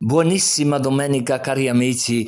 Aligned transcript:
Buonissima 0.00 0.78
domenica 0.78 1.40
cari 1.40 1.66
amici. 1.68 2.24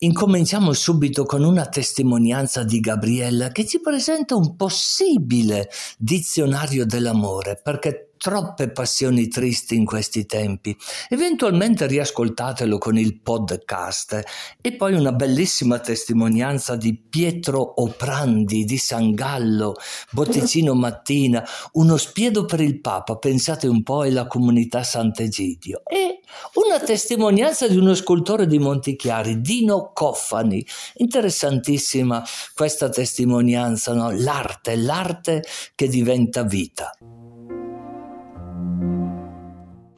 Incominciamo 0.00 0.74
subito 0.74 1.24
con 1.24 1.42
una 1.42 1.66
testimonianza 1.66 2.64
di 2.64 2.80
Gabriella 2.80 3.48
che 3.48 3.64
ci 3.64 3.80
presenta 3.80 4.36
un 4.36 4.56
possibile 4.56 5.70
dizionario 5.96 6.84
dell'amore, 6.84 7.58
perché 7.64 8.07
troppe 8.18 8.70
passioni 8.70 9.28
tristi 9.28 9.76
in 9.76 9.86
questi 9.86 10.26
tempi. 10.26 10.76
Eventualmente 11.08 11.86
riascoltatelo 11.86 12.76
con 12.76 12.98
il 12.98 13.20
podcast 13.20 14.20
e 14.60 14.72
poi 14.74 14.92
una 14.92 15.12
bellissima 15.12 15.78
testimonianza 15.78 16.76
di 16.76 16.94
Pietro 16.96 17.80
Oprandi 17.80 18.64
di 18.64 18.76
San 18.76 19.14
Gallo, 19.14 19.76
Botticino 20.10 20.74
Mattina, 20.76 21.42
uno 21.72 21.96
spiedo 21.96 22.44
per 22.44 22.60
il 22.60 22.80
Papa, 22.80 23.16
pensate 23.16 23.66
un 23.66 23.82
po' 23.82 24.04
e 24.04 24.10
la 24.10 24.26
comunità 24.26 24.82
Sant'Egidio 24.82 25.82
e 25.86 26.20
una 26.54 26.78
testimonianza 26.80 27.68
di 27.68 27.76
uno 27.76 27.94
scultore 27.94 28.46
di 28.46 28.58
Montichiari, 28.58 29.40
Dino 29.40 29.92
Coffani. 29.94 30.64
Interessantissima 30.96 32.22
questa 32.54 32.88
testimonianza, 32.88 33.94
no? 33.94 34.10
l'arte, 34.10 34.76
l'arte 34.76 35.44
che 35.74 35.88
diventa 35.88 36.42
vita 36.42 36.92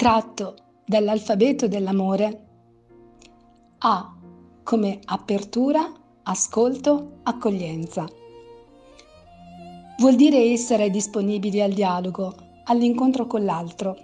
tratto 0.00 0.54
dall'alfabeto 0.86 1.68
dell'amore, 1.68 2.46
A 3.80 4.16
come 4.62 4.98
apertura, 5.04 5.92
ascolto, 6.22 7.18
accoglienza. 7.24 8.06
Vuol 9.98 10.14
dire 10.14 10.38
essere 10.38 10.88
disponibili 10.88 11.60
al 11.60 11.72
dialogo, 11.72 12.34
all'incontro 12.64 13.27
con 13.27 13.44
l'altro, 13.44 13.94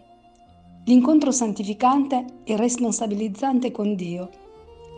l'incontro 0.84 1.30
santificante 1.30 2.42
e 2.44 2.58
responsabilizzante 2.58 3.70
con 3.70 3.94
Dio, 3.94 4.28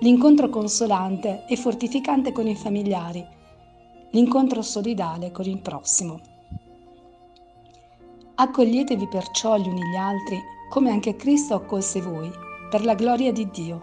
l'incontro 0.01 0.48
consolante 0.48 1.45
e 1.47 1.55
fortificante 1.55 2.33
con 2.33 2.48
i 2.48 2.56
familiari, 2.56 3.25
l'incontro 4.11 4.62
solidale 4.62 5.30
con 5.30 5.45
il 5.45 5.61
prossimo. 5.61 6.20
Accoglietevi 8.34 9.06
perciò 9.06 9.56
gli 9.58 9.69
uni 9.69 9.83
gli 9.92 9.97
altri 9.97 10.56
come 10.69 10.91
anche 10.91 11.16
Cristo 11.16 11.55
accolse 11.55 12.00
voi, 12.00 12.30
per 12.70 12.84
la 12.84 12.94
gloria 12.94 13.33
di 13.33 13.48
Dio. 13.50 13.83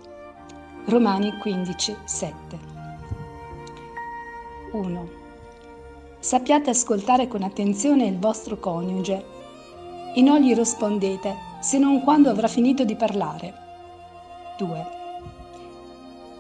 Romani 0.86 1.36
15, 1.40 1.96
7. 2.04 2.60
1. 4.72 5.10
Sappiate 6.20 6.70
ascoltare 6.70 7.28
con 7.28 7.42
attenzione 7.42 8.06
il 8.06 8.20
vostro 8.20 8.60
coniuge 8.60 9.26
e 10.14 10.22
non 10.22 10.42
gli 10.42 10.54
rispondete 10.54 11.36
se 11.60 11.80
non 11.80 12.02
quando 12.02 12.30
avrà 12.30 12.48
finito 12.48 12.84
di 12.84 12.96
parlare. 12.96 13.54
2. 14.58 14.88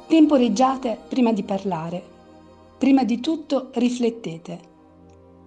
Temporeggiate 0.07 0.99
prima 1.07 1.33
di 1.33 1.43
parlare. 1.43 2.03
Prima 2.77 3.03
di 3.03 3.19
tutto 3.19 3.69
riflettete. 3.73 4.59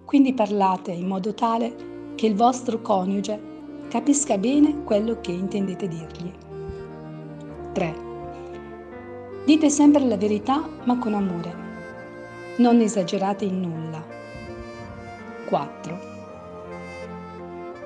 Quindi 0.03 0.33
parlate 0.33 0.91
in 0.91 1.07
modo 1.07 1.33
tale 1.33 2.13
che 2.15 2.25
il 2.25 2.35
vostro 2.35 2.81
coniuge 2.81 3.58
capisca 3.89 4.37
bene 4.37 4.83
quello 4.83 5.19
che 5.19 5.31
intendete 5.31 5.87
dirgli. 5.87 6.31
3. 7.73 8.07
Dite 9.45 9.69
sempre 9.69 10.05
la 10.05 10.15
verità 10.15 10.63
ma 10.83 10.97
con 10.99 11.15
amore. 11.15 11.67
Non 12.57 12.79
esagerate 12.81 13.45
in 13.45 13.61
nulla. 13.61 14.05
4. 15.45 15.99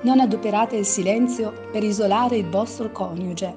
Non 0.02 0.20
adoperate 0.20 0.76
il 0.76 0.84
silenzio 0.84 1.52
per 1.72 1.82
isolare 1.82 2.36
il 2.36 2.50
vostro 2.50 2.92
coniuge, 2.92 3.54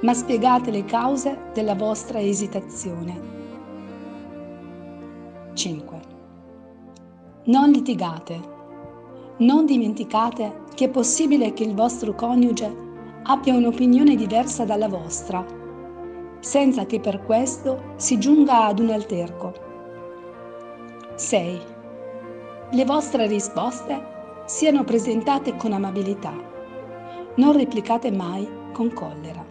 ma 0.00 0.14
spiegate 0.14 0.70
le 0.70 0.86
cause 0.86 1.36
della 1.52 1.74
vostra 1.74 2.20
esitazione. 2.20 3.20
5. 5.52 6.00
Non 7.44 7.70
litigate. 7.70 8.59
Non 9.40 9.64
dimenticate 9.64 10.64
che 10.74 10.84
è 10.84 10.90
possibile 10.90 11.54
che 11.54 11.62
il 11.62 11.74
vostro 11.74 12.14
coniuge 12.14 12.70
abbia 13.22 13.54
un'opinione 13.54 14.14
diversa 14.14 14.66
dalla 14.66 14.86
vostra, 14.86 15.42
senza 16.40 16.84
che 16.84 17.00
per 17.00 17.22
questo 17.22 17.94
si 17.96 18.18
giunga 18.18 18.66
ad 18.66 18.80
un 18.80 18.90
alterco. 18.90 19.54
6. 21.14 21.60
Le 22.72 22.84
vostre 22.84 23.26
risposte 23.28 24.42
siano 24.44 24.84
presentate 24.84 25.56
con 25.56 25.72
amabilità. 25.72 26.34
Non 27.36 27.56
replicate 27.56 28.10
mai 28.10 28.46
con 28.74 28.92
collera. 28.92 29.42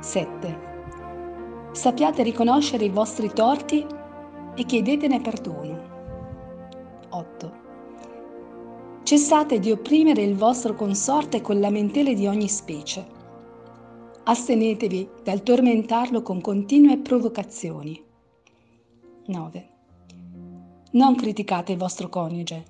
7. 0.00 0.60
Sappiate 1.70 2.24
riconoscere 2.24 2.86
i 2.86 2.90
vostri 2.90 3.32
torti 3.32 3.86
e 4.56 4.64
chiedetene 4.64 5.20
perdono. 5.20 5.78
8. 7.10 7.59
Cessate 9.10 9.58
di 9.58 9.72
opprimere 9.72 10.22
il 10.22 10.36
vostro 10.36 10.76
consorte 10.76 11.40
con 11.40 11.58
lamentele 11.58 12.14
di 12.14 12.28
ogni 12.28 12.46
specie. 12.46 13.04
Astenetevi 14.22 15.08
dal 15.24 15.42
tormentarlo 15.42 16.22
con 16.22 16.40
continue 16.40 16.96
provocazioni. 16.98 18.00
9. 19.26 19.68
Non 20.92 21.16
criticate 21.16 21.72
il 21.72 21.78
vostro 21.78 22.08
coniuge, 22.08 22.64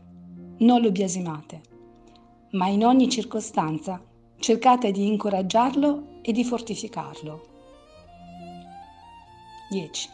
non 0.61 0.81
lo 0.81 0.91
biasimate, 0.91 1.61
ma 2.53 2.69
in 2.69 2.87
ogni 2.87 3.11
circostanza 3.11 4.03
cercate 4.39 4.93
di 4.93 5.07
incoraggiarlo 5.09 6.23
e 6.23 6.33
di 6.33 6.43
fortificarlo. 6.43 7.43
10. 9.69 10.09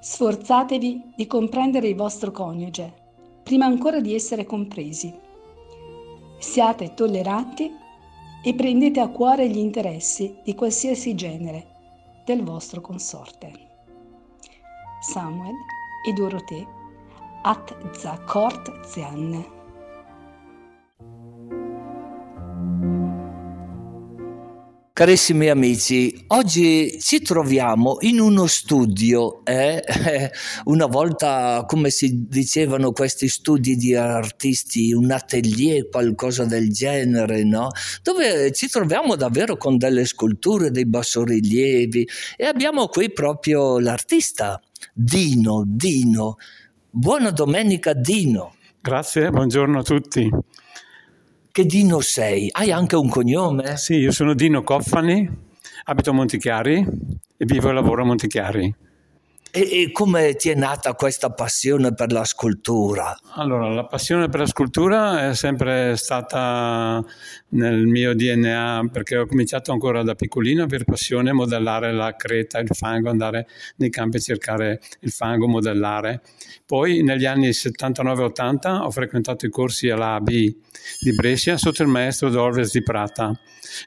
Sforzatevi 0.00 1.12
di 1.16 1.26
comprendere 1.26 1.88
il 1.88 1.96
vostro 1.96 2.30
coniuge 2.30 3.03
prima 3.44 3.66
ancora 3.66 4.00
di 4.00 4.14
essere 4.14 4.44
compresi. 4.44 5.14
Siate 6.38 6.94
tolleranti 6.94 7.70
e 8.42 8.54
prendete 8.54 8.98
a 8.98 9.08
cuore 9.08 9.48
gli 9.48 9.58
interessi 9.58 10.38
di 10.42 10.54
qualsiasi 10.54 11.14
genere 11.14 11.66
del 12.24 12.42
vostro 12.42 12.80
consorte. 12.80 13.52
Samuel 15.00 15.54
e 16.06 16.12
Dorothée 16.12 16.66
at 17.42 17.94
Zakort 17.96 18.84
Zian 18.84 19.53
Carissimi 24.96 25.48
amici, 25.48 26.24
oggi 26.28 27.00
ci 27.00 27.20
troviamo 27.20 27.96
in 28.02 28.20
uno 28.20 28.46
studio, 28.46 29.44
eh? 29.44 29.82
una 30.66 30.86
volta 30.86 31.64
come 31.66 31.90
si 31.90 32.28
dicevano 32.28 32.92
questi 32.92 33.26
studi 33.26 33.74
di 33.74 33.96
artisti, 33.96 34.92
un 34.92 35.10
atelier, 35.10 35.88
qualcosa 35.88 36.44
del 36.44 36.70
genere, 36.70 37.42
no? 37.42 37.70
dove 38.04 38.52
ci 38.52 38.68
troviamo 38.68 39.16
davvero 39.16 39.56
con 39.56 39.78
delle 39.78 40.04
sculture, 40.04 40.70
dei 40.70 40.86
bassorilievi 40.86 42.08
e 42.36 42.44
abbiamo 42.44 42.86
qui 42.86 43.10
proprio 43.10 43.80
l'artista 43.80 44.62
Dino, 44.92 45.64
Dino. 45.66 46.36
Buona 46.88 47.32
domenica 47.32 47.94
Dino. 47.94 48.54
Grazie, 48.80 49.30
buongiorno 49.30 49.80
a 49.80 49.82
tutti. 49.82 50.30
Che 51.54 51.66
Dino 51.66 52.00
sei? 52.00 52.48
Hai 52.50 52.72
anche 52.72 52.96
un 52.96 53.08
cognome? 53.08 53.76
Sì, 53.76 53.94
io 53.94 54.10
sono 54.10 54.34
Dino 54.34 54.64
Coffani, 54.64 55.30
abito 55.84 56.10
a 56.10 56.12
Montichiari 56.12 56.84
e 57.36 57.44
vivo 57.44 57.68
e 57.68 57.72
lavoro 57.72 58.02
a 58.02 58.06
Montichiari. 58.06 58.74
E, 59.56 59.82
e, 59.82 59.92
come 59.92 60.34
ti 60.34 60.48
è 60.48 60.56
nata 60.56 60.94
questa 60.94 61.30
passione 61.30 61.94
per 61.94 62.10
la 62.10 62.24
scultura? 62.24 63.16
Allora, 63.34 63.68
la 63.68 63.86
passione 63.86 64.28
per 64.28 64.40
la 64.40 64.46
scultura 64.46 65.28
è 65.28 65.34
sempre 65.36 65.94
stata 65.94 67.00
nel 67.50 67.86
mio 67.86 68.16
DNA 68.16 68.88
perché 68.90 69.16
ho 69.16 69.26
cominciato 69.26 69.70
ancora 69.70 70.02
da 70.02 70.16
piccolino 70.16 70.64
avere 70.64 70.82
passione 70.82 71.30
modellare 71.30 71.92
la 71.92 72.16
creta, 72.16 72.58
il 72.58 72.66
fango, 72.72 73.10
andare 73.10 73.46
nei 73.76 73.90
campi 73.90 74.16
a 74.16 74.20
cercare 74.20 74.80
il 75.02 75.12
fango, 75.12 75.46
modellare. 75.46 76.22
Poi 76.66 77.04
negli 77.04 77.24
anni 77.24 77.50
79-80 77.50 78.80
ho 78.80 78.90
frequentato 78.90 79.46
i 79.46 79.50
corsi 79.50 79.88
all'AB 79.88 80.26
di 80.26 81.14
Brescia 81.14 81.56
sotto 81.58 81.80
il 81.84 81.88
maestro 81.88 82.28
Dorves 82.28 82.72
di 82.72 82.82
Prata. 82.82 83.38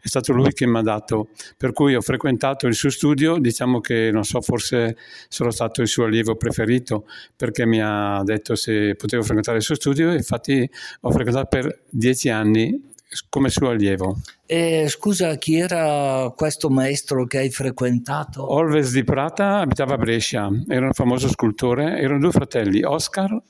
È 0.01 0.07
stato 0.07 0.33
lui 0.33 0.53
che 0.53 0.65
mi 0.67 0.77
ha 0.77 0.81
dato, 0.81 1.29
per 1.57 1.73
cui 1.73 1.95
ho 1.95 2.01
frequentato 2.01 2.67
il 2.67 2.75
suo 2.75 2.89
studio, 2.89 3.37
diciamo 3.37 3.79
che 3.79 4.09
non 4.11 4.23
so, 4.23 4.41
forse 4.41 4.97
sono 5.27 5.51
stato 5.51 5.81
il 5.81 5.87
suo 5.87 6.05
allievo 6.05 6.35
preferito 6.35 7.05
perché 7.35 7.65
mi 7.65 7.81
ha 7.81 8.21
detto 8.23 8.55
se 8.55 8.95
potevo 8.95 9.23
frequentare 9.23 9.57
il 9.57 9.63
suo 9.63 9.75
studio, 9.75 10.11
infatti 10.11 10.69
ho 11.01 11.11
frequentato 11.11 11.47
per 11.47 11.83
dieci 11.89 12.29
anni 12.29 12.95
come 13.29 13.49
suo 13.49 13.69
allievo. 13.69 14.19
E, 14.45 14.87
scusa, 14.89 15.35
chi 15.37 15.55
era 15.55 16.31
questo 16.35 16.69
maestro 16.69 17.25
che 17.25 17.39
hai 17.39 17.49
frequentato? 17.49 18.53
Olves 18.53 18.91
di 18.91 19.03
Prata 19.03 19.59
abitava 19.59 19.93
a 19.95 19.97
Brescia, 19.97 20.49
era 20.67 20.85
un 20.85 20.93
famoso 20.93 21.27
scultore, 21.29 21.97
erano 21.99 22.19
due 22.19 22.31
fratelli, 22.31 22.83
Oscar 22.83 23.41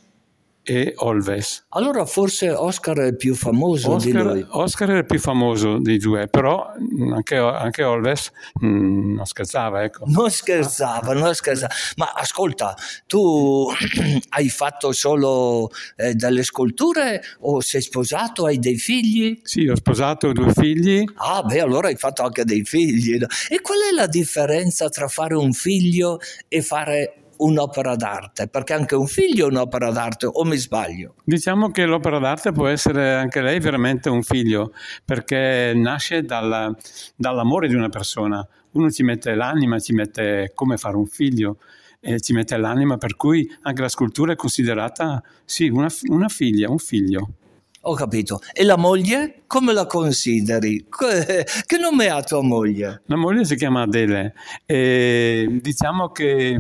e 0.70 0.92
Olves. 0.98 1.66
Allora 1.70 2.06
forse 2.06 2.50
Oscar 2.50 2.98
è 2.98 3.06
il 3.06 3.16
più 3.16 3.36
famoso 3.36 3.92
Oscar, 3.92 4.12
di 4.12 4.40
lui. 4.42 4.46
Oscar 4.50 4.90
è 4.90 4.98
il 4.98 5.06
più 5.06 5.18
famoso 5.18 5.80
dei 5.80 5.98
due, 5.98 6.28
però 6.28 6.74
anche, 7.14 7.38
anche 7.38 7.84
Olves 7.84 8.32
mh, 8.60 8.68
mm, 8.68 9.16
non 9.16 9.26
scherzava, 9.26 9.84
ecco. 9.84 10.04
Non 10.08 10.30
scherzava, 10.30 11.14
non 11.14 11.34
scherzava. 11.34 11.74
Ma 11.96 12.12
ascolta, 12.14 12.76
tu 13.06 13.72
hai 14.30 14.50
fatto 14.50 14.92
solo 14.92 15.70
eh, 15.96 16.16
delle 16.16 16.44
sculture 16.44 17.22
o 17.40 17.62
sei 17.62 17.82
sposato, 17.82 18.46
hai 18.46 18.60
dei 18.60 18.78
figli? 18.78 19.40
Sì, 19.44 19.70
ho 19.70 19.76
sposato 19.76 20.34
due 20.34 20.52
figli. 20.52 21.06
Ah, 21.16 21.44
beh, 21.44 21.62
allora 21.62 21.88
hai 21.88 21.96
fatto 21.96 22.24
anche 22.24 22.44
dei 22.44 22.66
figli. 22.66 23.16
E 23.50 23.62
qual 23.62 23.80
è 23.90 23.94
la 23.94 24.08
differenza 24.08 24.90
tra 24.90 25.08
fare 25.08 25.36
un 25.36 25.54
figlio 25.54 26.20
e 26.50 26.62
fare 26.62 27.27
un'opera 27.38 27.96
d'arte, 27.96 28.48
perché 28.48 28.74
anche 28.74 28.96
un 28.96 29.08
figlio 29.08 29.48
è 29.48 29.50
un'opera 29.50 29.92
d'arte, 29.92 30.28
o 30.32 30.44
mi 30.44 30.58
sbaglio? 30.58 31.16
Diciamo 31.24 31.72
che 31.72 31.86
l'opera 31.86 32.20
d'arte 32.20 32.52
può 32.52 32.68
essere 32.68 33.14
anche 33.14 33.42
lei 33.42 33.60
veramente 33.60 34.10
un 34.10 34.24
figlio, 34.24 34.74
perché 35.04 35.74
nasce 35.76 36.24
dal, 36.24 36.76
dall'amore 37.16 37.68
di 37.68 37.76
una 37.76 37.90
persona. 37.90 38.48
Uno 38.72 38.92
ci 38.92 39.04
mette 39.04 39.34
l'anima, 39.36 39.80
ci 39.80 39.94
mette 39.94 40.52
come 40.54 40.78
fare 40.78 40.96
un 40.96 41.08
figlio, 41.08 41.58
e 42.00 42.20
ci 42.22 42.34
mette 42.34 42.58
l'anima, 42.58 42.98
per 42.98 43.16
cui 43.16 43.50
anche 43.62 43.82
la 43.82 43.90
scultura 43.90 44.34
è 44.34 44.36
considerata, 44.36 45.22
sì, 45.46 45.68
una, 45.68 45.88
una 46.10 46.28
figlia, 46.30 46.70
un 46.70 46.78
figlio. 46.78 47.30
Ho 47.88 47.94
capito. 47.94 48.40
E 48.54 48.64
la 48.64 48.78
moglie? 48.78 49.44
Come 49.48 49.72
la 49.72 49.86
consideri? 49.86 50.86
Che 50.90 51.78
nome 51.78 52.10
ha 52.10 52.22
tua 52.22 52.42
moglie? 52.42 53.02
La 53.06 53.16
moglie 53.16 53.46
si 53.46 53.56
chiama 53.56 53.84
Adele. 53.84 54.34
E 54.66 55.60
diciamo 55.62 56.12
che 56.12 56.58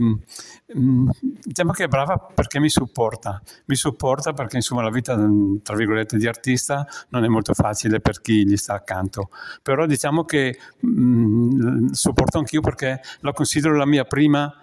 Mm, 0.77 1.07
diciamo 1.45 1.71
che 1.71 1.85
è 1.85 1.87
brava 1.87 2.17
perché 2.17 2.59
mi 2.59 2.67
supporta, 2.69 3.41
mi 3.67 3.75
supporta 3.75 4.33
perché 4.33 4.57
insomma 4.57 4.81
la 4.81 4.89
vita 4.89 5.15
tra 5.63 5.75
virgolette 5.77 6.17
di 6.17 6.27
artista 6.27 6.85
non 7.09 7.23
è 7.23 7.29
molto 7.29 7.53
facile 7.53 8.01
per 8.01 8.19
chi 8.19 8.45
gli 8.45 8.57
sta 8.57 8.73
accanto, 8.73 9.29
però 9.63 9.85
diciamo 9.85 10.25
che 10.25 10.59
mh, 10.79 10.89
mm, 10.89 11.87
supporto 11.91 12.37
anch'io 12.39 12.59
perché 12.59 12.99
la 13.21 13.31
considero 13.31 13.77
la 13.77 13.85
mia 13.85 14.03
prima 14.03 14.53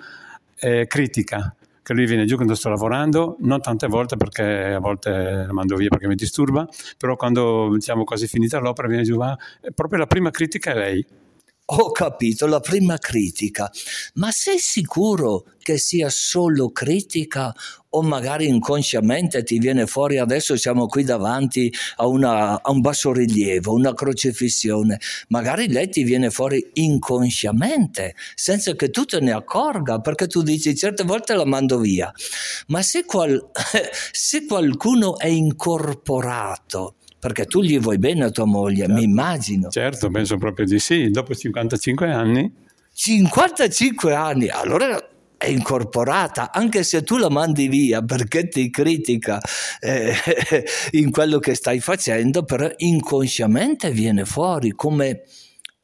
eh, 0.57 0.87
critica, 0.87 1.55
che 1.85 1.93
lui 1.93 2.07
viene 2.07 2.25
giù 2.25 2.37
quando 2.37 2.55
sto 2.55 2.71
lavorando, 2.71 3.37
non 3.41 3.61
tante 3.61 3.87
volte 3.87 4.17
perché 4.17 4.73
a 4.73 4.79
volte 4.79 5.45
la 5.47 5.53
mando 5.53 5.77
via 5.77 5.89
perché 5.91 6.09
mi 6.09 6.15
disturba, 6.15 6.67
però 6.97 7.15
quando 7.15 7.69
diciamo 7.75 8.05
quasi 8.05 8.27
finita 8.27 8.59
l'opera 8.59 8.89
viene 8.89 9.03
giù, 9.03 9.17
ma 9.19 9.37
proprio 9.75 9.99
la 9.99 10.07
prima 10.07 10.31
critica 10.31 10.71
è 10.71 10.75
lei. 10.75 11.07
Ho 11.67 11.93
capito 11.93 12.47
la 12.47 12.61
prima 12.61 12.99
critica, 12.99 13.71
ma 14.17 14.31
sei 14.31 14.59
sicuro 14.59 15.47
che 15.63 15.79
sia 15.79 16.11
solo 16.11 16.71
critica? 16.73 17.55
O 17.97 18.03
magari 18.03 18.49
inconsciamente 18.49 19.43
ti 19.45 19.59
viene 19.59 19.87
fuori 19.87 20.19
adesso 20.19 20.57
siamo 20.59 20.87
qui 20.89 21.05
davanti 21.05 21.73
a, 21.97 22.07
una, 22.07 22.61
a 22.61 22.71
un 22.71 22.83
bassorilievo, 22.83 23.73
una 23.73 23.95
crocifissione, 23.95 25.01
magari 25.29 25.69
lei 25.69 25.89
ti 25.89 26.03
viene 26.03 26.29
fuori 26.29 26.71
inconsciamente 26.75 28.15
senza 28.35 28.75
che 28.75 28.91
tu 28.91 29.07
te 29.07 29.21
ne 29.21 29.33
accorga 29.33 30.01
perché 30.01 30.27
tu 30.27 30.43
dici 30.43 30.77
certe 30.77 31.05
volte 31.05 31.35
la 31.35 31.47
mando 31.47 31.79
via, 31.79 32.13
ma 32.67 32.83
se, 32.83 33.07
qual, 33.07 33.43
se 34.13 34.45
qualcuno 34.45 35.17
è 35.17 35.29
incorporato 35.29 36.97
perché 37.25 37.47
tu 37.47 37.63
gli 37.63 37.81
vuoi 37.81 37.97
bene 37.97 38.25
a 38.25 38.31
tua 38.31 38.45
moglie, 38.45 38.81
certo. 38.81 38.93
mi 38.93 39.03
immagino. 39.03 39.71
Certo, 39.71 40.11
penso 40.11 40.37
proprio 40.37 40.67
di 40.67 40.79
sì, 40.79 41.09
dopo 41.09 41.35
55 41.35 42.13
anni. 42.13 42.53
55 42.93 44.15
anni, 44.15 44.49
allora 44.51 45.03
è 45.39 45.47
incorporata, 45.47 46.53
anche 46.53 46.83
se 46.83 47.03
tu 47.03 47.17
la 47.17 47.31
mandi 47.31 47.69
via 47.69 48.03
perché 48.03 48.47
ti 48.49 48.69
critica 48.69 49.41
eh, 49.81 50.13
in 50.93 51.11
quello 51.11 51.39
che 51.39 51.55
stai 51.55 51.81
facendo, 51.81 52.45
però 52.45 52.71
inconsciamente 52.77 53.91
viene 53.91 54.27
fuori 54.27 54.73
come 54.73 55.23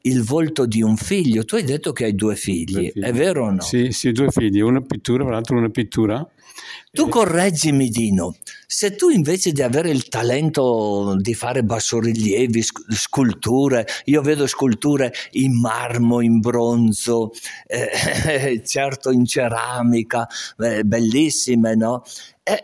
il 0.03 0.21
volto 0.21 0.67
di 0.67 0.83
un 0.83 0.95
figlio. 0.95 1.43
Tu 1.43 1.55
hai 1.55 1.63
detto 1.63 1.91
che 1.91 2.03
hai 2.05 2.13
due 2.13 2.35
figli, 2.35 2.73
due 2.73 2.91
figli. 2.91 3.03
è 3.03 3.11
vero 3.13 3.47
o 3.47 3.49
no? 3.49 3.61
Sì, 3.61 3.91
sì, 3.91 4.11
due 4.11 4.27
figli, 4.29 4.59
una 4.59 4.81
pittura, 4.81 5.23
l'altro 5.23 5.57
una 5.57 5.69
pittura. 5.69 6.23
Tu 6.91 7.07
correggimi 7.07 7.87
Dino, 7.89 8.35
se 8.67 8.95
tu 8.95 9.09
invece 9.09 9.51
di 9.51 9.61
avere 9.61 9.89
il 9.89 10.09
talento 10.09 11.15
di 11.17 11.33
fare 11.33 11.63
bassorilievi, 11.63 12.61
sculture, 12.89 13.85
io 14.05 14.21
vedo 14.21 14.45
sculture 14.45 15.13
in 15.31 15.59
marmo, 15.59 16.21
in 16.21 16.39
bronzo, 16.39 17.31
eh, 17.67 18.61
certo 18.65 19.11
in 19.11 19.25
ceramica, 19.25 20.27
eh, 20.57 20.83
bellissime, 20.83 21.75
no? 21.75 22.03
Eh, 22.43 22.63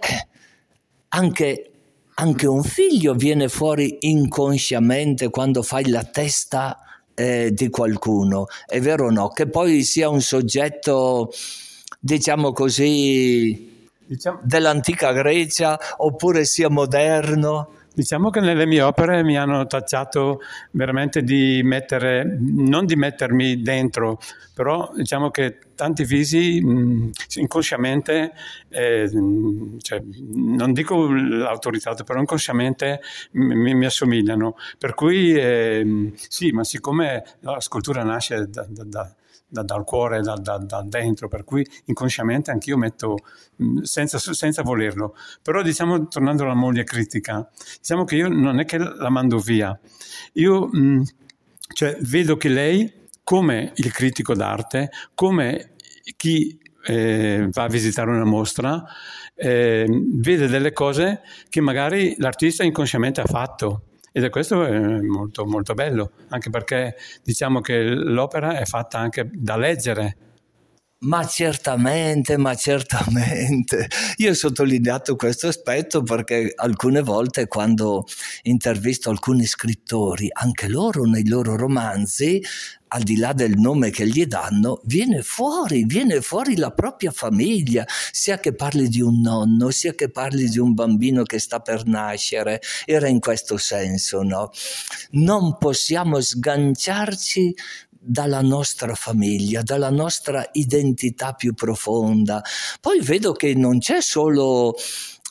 anche, 1.09 1.71
anche 2.15 2.47
un 2.47 2.63
figlio 2.63 3.13
viene 3.13 3.47
fuori 3.47 3.97
inconsciamente 3.99 5.29
quando 5.29 5.61
fai 5.61 5.89
la 5.89 6.03
testa 6.03 6.79
eh, 7.13 7.51
di 7.53 7.69
qualcuno, 7.69 8.47
è 8.65 8.79
vero 8.79 9.07
o 9.07 9.11
no? 9.11 9.29
Che 9.29 9.47
poi 9.47 9.83
sia 9.83 10.09
un 10.09 10.21
soggetto, 10.21 11.31
diciamo 11.99 12.51
così, 12.51 13.76
diciamo, 14.07 14.39
dell'antica 14.43 15.11
Grecia 15.11 15.77
oppure 15.97 16.45
sia 16.45 16.69
moderno? 16.69 17.71
Diciamo 17.97 18.29
che 18.29 18.41
nelle 18.41 18.67
mie 18.67 18.83
opere 18.83 19.23
mi 19.23 19.37
hanno 19.39 19.65
tacciato 19.65 20.39
veramente 20.69 21.23
di 21.23 21.61
mettere, 21.63 22.37
non 22.39 22.85
di 22.85 22.95
mettermi 22.95 23.63
dentro, 23.63 24.19
però 24.53 24.91
diciamo 24.95 25.31
che 25.31 25.57
tanti 25.73 26.03
visi 26.03 26.61
mh, 26.61 27.09
inconsciamente, 27.37 28.33
eh, 28.69 29.09
cioè, 29.81 30.03
non 30.31 30.73
dico 30.73 31.11
l'autorità, 31.11 31.95
però 31.95 32.19
inconsciamente 32.19 33.01
mi, 33.31 33.73
mi 33.73 33.85
assomigliano. 33.85 34.57
Per 34.77 34.93
cui 34.93 35.33
eh, 35.33 36.13
sì, 36.15 36.51
ma 36.51 36.63
siccome 36.63 37.23
la 37.39 37.59
scultura 37.59 38.03
nasce 38.03 38.47
da, 38.47 38.63
da, 38.69 38.83
da 38.83 39.15
da, 39.47 39.63
dal 39.63 39.83
cuore, 39.83 40.21
da, 40.21 40.35
da, 40.35 40.57
da, 40.57 40.83
dentro, 40.83 41.27
per 41.27 41.43
cui 41.43 41.65
inconsciamente 41.85 42.51
anch'io 42.51 42.77
metto 42.77 43.17
senza, 43.81 44.17
senza, 44.17 44.61
volerlo. 44.61 45.15
Però 45.41 45.61
diciamo, 45.61 46.07
tornando 46.07 46.43
alla 46.43 46.53
moglie 46.53 46.83
critica, 46.83 47.47
diciamo 47.77 48.03
che 48.03 48.15
io 48.15 48.27
non 48.27 48.59
è 48.59 48.65
che 48.65 48.77
la 48.77 49.09
mando 49.09 49.39
via, 49.39 49.77
io 50.33 50.67
mh, 50.67 51.03
cioè, 51.73 51.97
vedo 52.01 52.37
che 52.37 52.49
lei, 52.49 52.91
come 53.23 53.71
il 53.75 53.91
critico 53.91 54.33
d'arte, 54.33 54.89
come 55.13 55.75
chi 56.15 56.57
eh, 56.85 57.47
va 57.51 57.63
a 57.63 57.67
visitare 57.67 58.09
una 58.09 58.25
mostra, 58.25 58.83
eh, 59.35 59.85
vede 60.13 60.47
delle 60.47 60.71
cose 60.71 61.21
che 61.49 61.61
magari 61.61 62.15
l'artista 62.17 62.63
inconsciamente 62.63 63.21
ha 63.21 63.25
fatto 63.25 63.86
ed 64.17 64.23
è 64.23 64.29
questo 64.31 64.65
è 64.65 64.99
molto, 65.01 65.45
molto 65.45 65.75
bello, 65.75 66.13
anche 66.29 66.49
perché 66.49 66.95
diciamo 67.23 67.61
che 67.61 67.83
l'opera 67.83 68.57
è 68.57 68.65
fatta 68.65 68.97
anche 68.97 69.29
da 69.31 69.55
leggere, 69.57 70.17
ma 70.99 71.25
certamente, 71.27 72.37
ma 72.37 72.55
certamente. 72.55 73.87
Io 74.17 74.31
ho 74.31 74.33
sottolineato 74.33 75.15
questo 75.15 75.47
aspetto 75.47 76.01
perché 76.01 76.51
alcune 76.55 77.01
volte 77.01 77.47
quando 77.47 78.05
intervisto 78.43 79.09
alcuni 79.09 79.45
scrittori, 79.45 80.27
anche 80.31 80.67
loro 80.67 81.03
nei 81.03 81.27
loro 81.27 81.55
romanzi, 81.55 82.41
al 82.89 83.03
di 83.03 83.17
là 83.17 83.33
del 83.33 83.57
nome 83.57 83.89
che 83.89 84.07
gli 84.07 84.25
danno, 84.25 84.79
viene 84.85 85.21
fuori, 85.21 85.83
viene 85.85 86.21
fuori 86.21 86.55
la 86.55 86.71
propria 86.71 87.11
famiglia, 87.11 87.85
sia 88.11 88.39
che 88.39 88.53
parli 88.55 88.87
di 88.87 89.01
un 89.01 89.19
nonno, 89.19 89.69
sia 89.71 89.93
che 89.93 90.09
parli 90.09 90.47
di 90.49 90.57
un 90.57 90.73
bambino 90.73 91.23
che 91.23 91.37
sta 91.37 91.59
per 91.59 91.85
nascere, 91.85 92.61
era 92.85 93.07
in 93.07 93.19
questo 93.19 93.57
senso, 93.57 94.23
no? 94.23 94.51
Non 95.11 95.57
possiamo 95.57 96.21
sganciarci 96.21 97.53
dalla 98.07 98.41
nostra 98.41 98.95
famiglia, 98.95 99.61
dalla 99.61 99.89
nostra 99.89 100.47
identità 100.53 101.33
più 101.33 101.53
profonda. 101.53 102.41
Poi 102.79 103.01
vedo 103.01 103.33
che 103.33 103.53
non 103.53 103.79
c'è 103.79 104.01
solo 104.01 104.75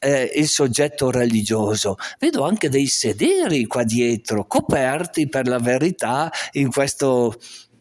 eh, 0.00 0.30
il 0.34 0.46
soggetto 0.46 1.10
religioso, 1.10 1.96
vedo 2.18 2.44
anche 2.44 2.68
dei 2.68 2.86
sederi 2.86 3.66
qua 3.66 3.82
dietro, 3.82 4.46
coperti 4.46 5.28
per 5.28 5.48
la 5.48 5.58
verità 5.58 6.30
in 6.52 6.70
questo 6.70 7.34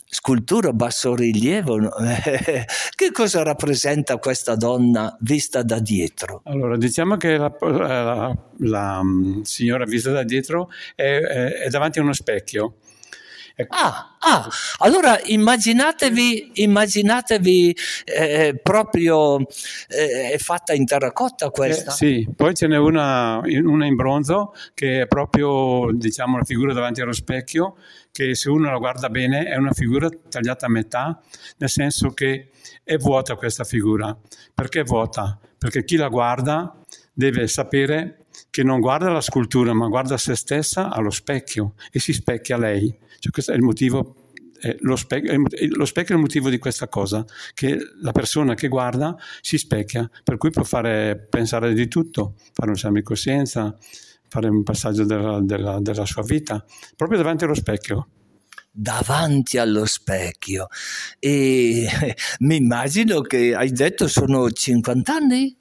scultura 0.08 0.72
bassorilievo. 0.72 1.90
che 2.96 3.12
cosa 3.12 3.44
rappresenta 3.44 4.18
questa 4.18 4.56
donna 4.56 5.16
vista 5.20 5.62
da 5.62 5.80
dietro? 5.80 6.42
Allora, 6.46 6.78
diciamo 6.78 7.18
che 7.18 7.36
la, 7.36 7.54
la, 7.60 8.38
la 8.60 9.04
mm, 9.04 9.42
signora 9.42 9.84
vista 9.84 10.12
da 10.12 10.24
dietro 10.24 10.70
è, 10.96 11.04
è, 11.04 11.54
è 11.64 11.68
davanti 11.68 12.00
a 12.00 12.04
uno 12.04 12.14
specchio 12.14 12.76
Ecco. 13.58 13.74
Ah, 13.74 14.18
ah, 14.20 14.50
allora 14.80 15.18
immaginatevi, 15.24 16.52
immaginatevi 16.56 17.78
eh, 18.04 18.60
proprio 18.62 19.40
eh, 19.88 20.32
è 20.34 20.38
fatta 20.40 20.74
in 20.74 20.86
terracotta 20.86 21.50
questa. 21.52 21.92
Eh, 21.92 21.96
sì, 21.96 22.28
poi 22.36 22.54
ce 22.54 22.68
n'è 22.68 22.78
una, 22.78 23.40
una, 23.46 23.86
in 23.86 23.96
bronzo 23.96 24.54
che 24.74 25.04
è 25.04 25.08
proprio 25.08 25.90
diciamo 25.94 26.38
la 26.38 26.44
figura 26.44 26.74
davanti 26.74 27.00
allo 27.00 27.14
specchio 27.14 27.78
che 28.12 28.36
se 28.36 28.50
uno 28.50 28.70
la 28.70 28.78
guarda 28.78 29.10
bene 29.10 29.46
è 29.46 29.56
una 29.56 29.72
figura 29.72 30.10
tagliata 30.10 30.66
a 30.66 30.70
metà, 30.70 31.22
nel 31.58 31.70
senso 31.70 32.10
che 32.12 32.50
è 32.84 32.98
vuota 32.98 33.36
questa 33.36 33.64
figura. 33.64 34.18
Perché 34.54 34.82
è 34.82 34.84
vuota? 34.84 35.40
Perché 35.58 35.86
chi 35.86 35.96
la 35.96 36.10
guarda 36.10 36.76
deve 37.14 37.48
sapere 37.48 38.25
che 38.56 38.64
non 38.64 38.80
guarda 38.80 39.12
la 39.12 39.20
scultura, 39.20 39.74
ma 39.74 39.90
guarda 39.90 40.16
se 40.16 40.34
stessa 40.34 40.90
allo 40.90 41.10
specchio 41.10 41.74
e 41.92 42.00
si 42.00 42.14
specchia 42.14 42.58
lei. 42.58 42.88
Cioè, 43.20 43.30
questo 43.30 43.52
è 43.52 43.56
il 43.56 43.62
motivo 43.62 44.16
lo, 44.80 44.96
specchio, 44.96 45.38
lo, 45.76 45.84
specchio, 45.84 46.14
è 46.14 46.18
il 46.18 46.24
motivo 46.24 46.50
di 46.50 46.58
questa 46.58 46.88
cosa, 46.88 47.26
che 47.54 47.78
la 48.02 48.14
persona 48.14 48.54
che 48.54 48.70
guarda 48.70 49.14
si 49.42 49.58
specchia, 49.58 50.10
per 50.24 50.38
cui 50.38 50.52
può 50.52 50.64
fare 50.64 51.28
pensare 51.30 51.74
di 51.74 51.90
tutto, 51.90 52.36
fare 52.54 52.70
un 52.70 52.78
esame 52.78 53.00
di 53.00 53.06
coscienza, 53.06 53.78
fare 54.30 54.48
un 54.48 54.64
passaggio 54.64 55.04
della, 55.04 55.42
della, 55.42 55.82
della 55.82 56.06
sua 56.06 56.24
vita, 56.24 56.64
proprio 56.96 57.18
davanti 57.18 57.44
allo 57.44 57.56
specchio. 57.56 58.08
Davanti 58.72 59.58
allo 59.58 59.86
specchio. 59.86 60.68
E 61.20 61.90
mi 62.40 62.56
immagino 62.56 63.20
che 63.20 63.54
hai 63.54 63.72
detto 63.72 64.08
sono 64.08 64.50
50 64.50 65.14
anni 65.14 65.58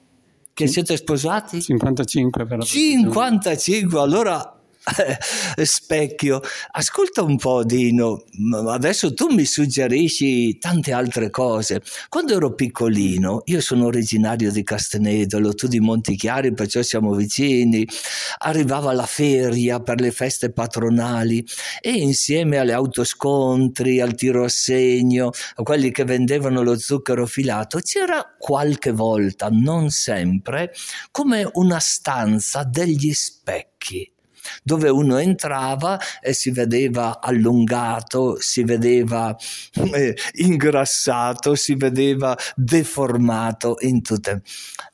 che 0.55 0.67
siete 0.67 0.95
sposati? 0.95 1.61
55 1.61 2.45
per 2.45 2.57
la 2.59 2.63
55, 2.63 3.99
allora 3.99 4.54
specchio. 5.63 6.41
Ascolta 6.71 7.23
un 7.23 7.37
po', 7.37 7.63
Dino, 7.63 8.23
adesso 8.67 9.13
tu 9.13 9.33
mi 9.33 9.45
suggerisci 9.45 10.57
tante 10.57 10.91
altre 10.91 11.29
cose. 11.29 11.81
Quando 12.09 12.35
ero 12.35 12.53
piccolino, 12.53 13.41
io 13.45 13.61
sono 13.61 13.85
originario 13.85 14.51
di 14.51 14.63
Castenedolo, 14.63 15.53
tu 15.53 15.67
di 15.67 15.79
Montichiari, 15.79 16.53
perciò 16.53 16.81
siamo 16.81 17.13
vicini. 17.13 17.87
Arrivava 18.39 18.93
la 18.93 19.05
feria 19.05 19.79
per 19.79 19.99
le 19.99 20.11
feste 20.11 20.51
patronali 20.51 21.45
e 21.81 21.91
insieme 21.91 22.57
alle 22.57 22.73
autoscontri, 22.73 23.99
al 23.99 24.15
tiro 24.15 24.43
a 24.43 24.49
segno, 24.49 25.31
a 25.55 25.63
quelli 25.63 25.91
che 25.91 26.03
vendevano 26.03 26.61
lo 26.61 26.77
zucchero 26.77 27.25
filato, 27.25 27.79
c'era 27.79 28.35
qualche 28.37 28.91
volta, 28.91 29.49
non 29.49 29.89
sempre, 29.89 30.73
come 31.11 31.49
una 31.53 31.79
stanza 31.79 32.63
degli 32.63 33.13
specchi 33.13 34.14
dove 34.63 34.89
uno 34.89 35.17
entrava 35.17 35.99
e 36.21 36.33
si 36.33 36.51
vedeva 36.51 37.19
allungato, 37.21 38.37
si 38.39 38.63
vedeva 38.63 39.35
eh, 39.73 40.15
ingrassato, 40.33 41.55
si 41.55 41.75
vedeva 41.75 42.37
deformato 42.55 43.77
in 43.81 44.01
tutte. 44.01 44.41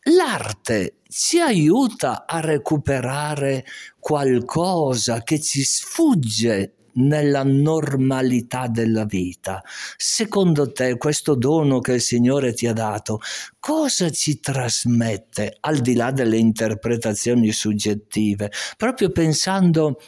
L'arte 0.03 0.95
ci 1.07 1.39
aiuta 1.39 2.25
a 2.25 2.39
recuperare 2.39 3.65
qualcosa 3.99 5.21
che 5.23 5.41
ci 5.41 5.63
sfugge 5.63 6.75
nella 6.93 7.43
normalità 7.43 8.67
della 8.67 9.05
vita. 9.05 9.63
Secondo 9.97 10.71
te 10.71 10.97
questo 10.97 11.35
dono 11.35 11.79
che 11.79 11.93
il 11.93 12.01
Signore 12.01 12.53
ti 12.53 12.67
ha 12.67 12.73
dato, 12.73 13.19
cosa 13.59 14.09
ci 14.09 14.39
trasmette 14.39 15.57
al 15.61 15.79
di 15.79 15.93
là 15.93 16.11
delle 16.11 16.37
interpretazioni 16.37 17.51
soggettive? 17.51 18.51
Proprio 18.77 19.11
pensando 19.11 19.99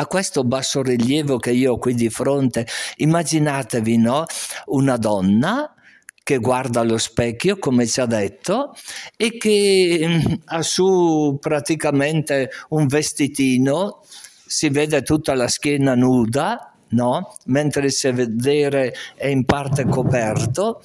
a 0.00 0.06
questo 0.06 0.44
basso 0.44 0.82
rilievo 0.82 1.38
che 1.38 1.50
io 1.50 1.72
ho 1.72 1.78
qui 1.78 1.94
di 1.94 2.08
fronte, 2.08 2.66
immaginatevi 2.96 3.96
no? 3.96 4.24
una 4.66 4.96
donna 4.96 5.72
che 6.28 6.36
guarda 6.38 6.80
allo 6.80 6.98
specchio, 6.98 7.58
come 7.58 7.86
ci 7.86 8.02
ha 8.02 8.06
detto, 8.06 8.74
e 9.16 9.38
che 9.38 10.04
mm, 10.06 10.32
ha 10.44 10.62
su 10.62 11.38
praticamente 11.40 12.50
un 12.68 12.86
vestitino 12.86 14.02
si 14.48 14.70
vede 14.70 15.02
tutta 15.02 15.34
la 15.34 15.46
schiena 15.46 15.94
nuda, 15.94 16.72
no? 16.90 17.34
mentre 17.46 17.84
il 17.86 17.92
sedere 17.92 18.94
è 19.14 19.26
in 19.26 19.44
parte 19.44 19.84
coperto. 19.84 20.80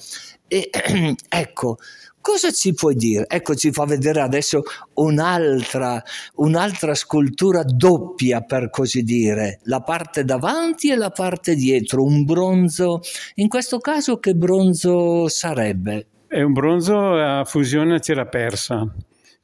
E 0.46 0.68
ecco, 1.28 1.78
cosa 2.20 2.50
ci 2.52 2.74
puoi 2.74 2.94
dire? 2.94 3.24
Ecco, 3.26 3.54
ci 3.54 3.72
fa 3.72 3.86
vedere 3.86 4.20
adesso 4.20 4.62
un'altra, 4.94 6.02
un'altra 6.36 6.94
scultura 6.94 7.62
doppia, 7.64 8.42
per 8.42 8.68
così 8.68 9.02
dire, 9.02 9.60
la 9.64 9.80
parte 9.80 10.24
davanti 10.24 10.90
e 10.90 10.96
la 10.96 11.10
parte 11.10 11.54
dietro, 11.54 12.04
un 12.04 12.24
bronzo. 12.24 13.00
In 13.36 13.48
questo 13.48 13.78
caso 13.78 14.18
che 14.18 14.34
bronzo 14.34 15.26
sarebbe? 15.28 16.06
È 16.28 16.42
un 16.42 16.52
bronzo 16.52 17.14
a 17.14 17.44
fusione 17.44 18.00
cera 18.00 18.26
persa 18.26 18.86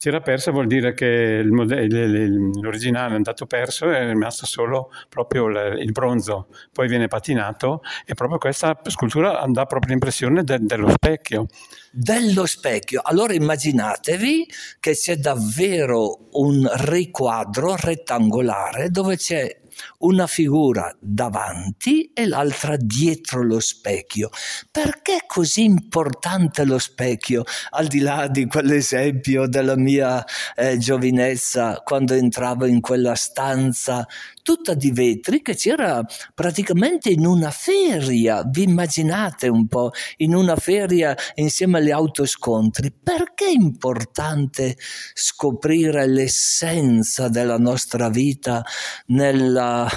si 0.03 0.09
era 0.09 0.23
persa 0.23 0.51
vuol 0.51 0.67
dire 0.67 0.95
che 0.95 1.43
modello, 1.45 2.59
l'originale 2.63 3.13
è 3.13 3.17
andato 3.17 3.45
perso 3.45 3.91
e 3.91 3.99
è 3.99 4.07
rimasto 4.07 4.47
solo 4.47 4.91
proprio 5.11 5.49
il 5.49 5.93
bronzo, 5.93 6.47
poi 6.73 6.89
viene 6.89 7.07
patinato 7.07 7.83
e 8.07 8.15
proprio 8.15 8.39
questa 8.39 8.81
scultura 8.85 9.45
dà 9.49 9.67
proprio 9.67 9.91
l'impressione 9.91 10.43
de, 10.43 10.57
dello 10.59 10.89
specchio. 10.89 11.49
Dello 11.93 12.47
specchio, 12.47 13.03
allora 13.05 13.35
immaginatevi 13.35 14.49
che 14.81 14.93
c'è 14.93 15.17
davvero 15.17 16.29
un 16.31 16.67
riquadro 16.77 17.77
rettangolare 17.77 18.89
dove 18.89 19.19
c'è 19.19 19.55
una 19.99 20.27
figura 20.27 20.95
davanti 20.99 22.11
e 22.13 22.27
l'altra 22.27 22.77
dietro 22.77 23.43
lo 23.43 23.61
specchio. 23.61 24.31
Perché 24.71 25.17
è 25.17 25.27
così 25.27 25.65
importante 25.65 26.65
lo 26.65 26.79
specchio, 26.79 27.45
al 27.71 27.87
di 27.87 28.01
là 28.01 28.29
di 28.29 28.47
quell'esempio 28.47 29.47
della 29.47 29.77
mia 29.77 30.25
eh, 30.55 30.79
giovinezza 30.79 31.81
quando 31.85 32.15
entravo 32.15 32.67
in 32.67 32.81
quella 32.81 33.15
stanza 33.15 34.07
tutta 34.43 34.75
di 34.75 34.91
vetri 34.91 35.43
che 35.43 35.55
c'era 35.55 36.05
praticamente 36.35 37.11
in 37.11 37.27
una 37.27 37.51
feria, 37.51 38.43
vi 38.45 38.63
immaginate 38.63 39.49
un 39.49 39.67
po', 39.67 39.91
in 40.19 40.35
una 40.35 40.57
feria 40.57 41.17
insieme 41.35 41.79
agli 41.79 41.91
autoscontri. 41.91 42.93
Perché 42.93 43.47
è 43.47 43.53
importante 43.53 44.77
scoprire 45.15 46.07
l'essenza 46.07 47.29
della 47.29 47.59
nostra 47.59 48.09
vita 48.09 48.65
nella, 49.07 49.89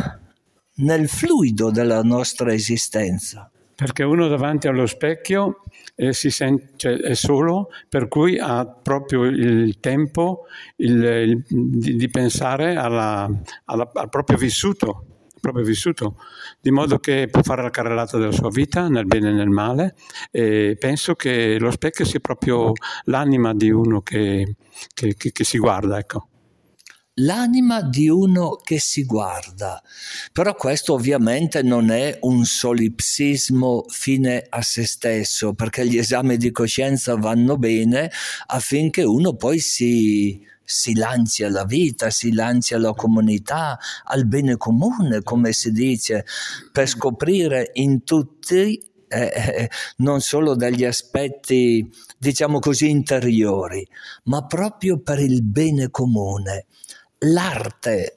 nel 0.76 1.08
fluido 1.08 1.72
della 1.72 2.02
nostra 2.02 2.54
esistenza? 2.54 3.53
Perché 3.76 4.04
uno 4.04 4.28
davanti 4.28 4.68
allo 4.68 4.86
specchio 4.86 5.64
eh, 5.96 6.14
si 6.14 6.30
sente, 6.30 6.74
cioè, 6.76 6.98
è 6.98 7.16
solo, 7.16 7.70
per 7.90 8.08
cui 8.08 8.38
ha 8.40 8.66
proprio 8.66 9.24
il 9.24 9.80
tempo 9.80 10.46
il, 10.78 11.04
il, 11.04 11.44
di, 11.48 11.96
di, 11.96 12.10
pensare 12.10 12.76
alla, 12.76 13.30
alla, 13.66 13.90
al 13.94 14.10
proprio 14.10 14.38
vissuto, 14.38 15.28
proprio 15.40 15.66
vissuto, 15.66 16.18
di 16.62 16.72
modo 16.72 17.00
che 17.00 17.28
può 17.30 17.42
fare 17.42 17.62
la 17.62 17.70
carrellata 17.70 18.18
della 18.18 18.32
sua 18.32 18.50
vita 18.50 18.88
nel 18.88 19.06
bene 19.06 19.30
e 19.30 19.34
nel 19.34 19.50
male 19.50 19.96
e 20.32 20.78
penso 20.80 21.16
che 21.16 21.58
lo 21.60 21.72
specchio 21.72 22.06
sia 22.06 22.20
proprio 22.20 22.72
l'anima 23.06 23.54
di 23.54 23.72
uno 23.72 24.02
che, 24.02 24.56
che, 24.94 25.16
che, 25.16 25.32
che 25.32 25.44
si 25.44 25.58
guarda, 25.58 25.98
ecco 25.98 26.28
l'anima 27.16 27.82
di 27.82 28.10
uno 28.10 28.56
che 28.56 28.80
si 28.80 29.04
guarda. 29.04 29.82
Però 30.32 30.56
questo 30.56 30.94
ovviamente 30.94 31.62
non 31.62 31.92
è 31.92 32.18
un 32.22 32.46
solipsismo 32.46 33.86
fine 33.88 34.46
a 34.50 34.62
se 34.62 34.86
stesso, 34.86 35.54
perché 35.54 35.88
gli 35.88 35.98
esami 35.98 36.38
di 36.38 36.52
coscienza 36.52 37.16
vanno 37.16 37.58
bene 37.58 38.12
affinché 38.48 39.04
uno 39.04 39.36
poi 39.36 39.60
si, 39.60 40.42
si 40.64 40.96
lanci 40.96 41.44
alla 41.44 41.66
vita, 41.66 42.10
si 42.10 42.34
lanci 42.34 42.74
alla 42.74 42.94
comunità, 42.94 43.78
al 44.06 44.26
bene 44.26 44.58
comune, 44.58 45.22
come 45.22 45.52
si 45.54 45.72
dice, 45.72 46.26
per 46.72 46.88
scoprire 46.88 47.72
in 47.74 48.04
tutti 48.04 48.82
eh, 49.14 49.32
eh, 49.36 49.70
non 49.98 50.22
solo 50.22 50.56
degli 50.56 50.84
aspetti, 50.84 51.88
diciamo 52.18 52.58
così, 52.58 52.90
interiori, 52.90 53.88
ma 54.24 54.44
proprio 54.48 55.00
per 55.00 55.20
il 55.20 55.44
bene 55.44 55.92
comune 55.92 56.66
l'arte 57.24 58.16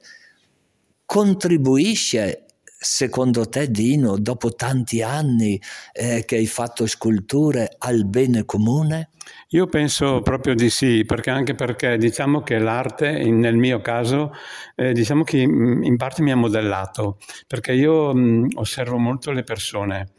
contribuisce 1.05 2.47
secondo 2.79 3.49
te 3.49 3.71
Dino, 3.71 4.17
dopo 4.17 4.53
tanti 4.53 5.01
anni 5.01 5.59
eh, 5.93 6.23
che 6.25 6.35
hai 6.35 6.45
fatto 6.45 6.85
sculture, 6.85 7.75
al 7.79 8.05
bene 8.05 8.45
comune? 8.45 9.09
Io 9.49 9.65
penso 9.65 10.21
proprio 10.21 10.53
di 10.53 10.69
sì, 10.69 11.03
perché 11.03 11.31
anche 11.31 11.55
perché 11.55 11.97
diciamo 11.97 12.41
che 12.43 12.59
l'arte, 12.59 13.23
nel 13.23 13.55
mio 13.55 13.81
caso, 13.81 14.31
eh, 14.75 14.93
diciamo 14.93 15.23
che 15.23 15.39
in 15.39 15.95
parte 15.97 16.21
mi 16.21 16.31
ha 16.31 16.35
modellato, 16.35 17.17
perché 17.47 17.73
io 17.73 18.13
mh, 18.13 18.51
osservo 18.55 18.97
molto 18.97 19.31
le 19.31 19.43
persone, 19.43 20.11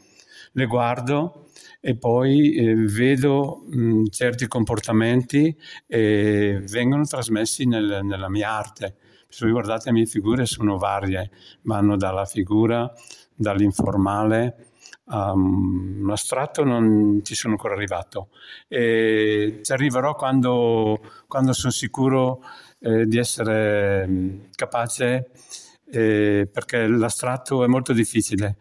le 0.51 0.65
guardo 0.65 1.48
e 1.79 1.97
poi 1.97 2.53
eh, 2.55 2.75
vedo 2.75 3.63
mh, 3.69 4.05
certi 4.09 4.47
comportamenti 4.47 5.55
e 5.87 6.61
vengono 6.69 7.05
trasmessi 7.05 7.65
nel, 7.65 8.01
nella 8.03 8.29
mia 8.29 8.51
arte. 8.51 8.95
Se 9.27 9.45
voi 9.45 9.53
guardate 9.53 9.85
le 9.85 9.93
mie 9.93 10.05
figure 10.05 10.45
sono 10.45 10.77
varie, 10.77 11.29
vanno 11.61 11.95
dalla 11.95 12.25
figura, 12.25 12.91
dall'informale, 13.33 14.65
Um, 15.11 16.07
astratto 16.11 16.63
non 16.63 17.21
ci 17.23 17.33
sono 17.33 17.53
ancora 17.53 17.73
arrivato. 17.73 18.29
E 18.67 19.59
ci 19.63 19.71
arriverò 19.71 20.13
quando, 20.13 20.99
quando 21.27 21.51
sono 21.53 21.71
sicuro 21.71 22.41
eh, 22.79 23.07
di 23.07 23.17
essere 23.17 24.49
capace 24.55 25.31
eh, 25.91 26.47
perché 26.51 26.87
l'astratto 26.87 27.63
è 27.63 27.67
molto 27.67 27.93
difficile 27.93 28.57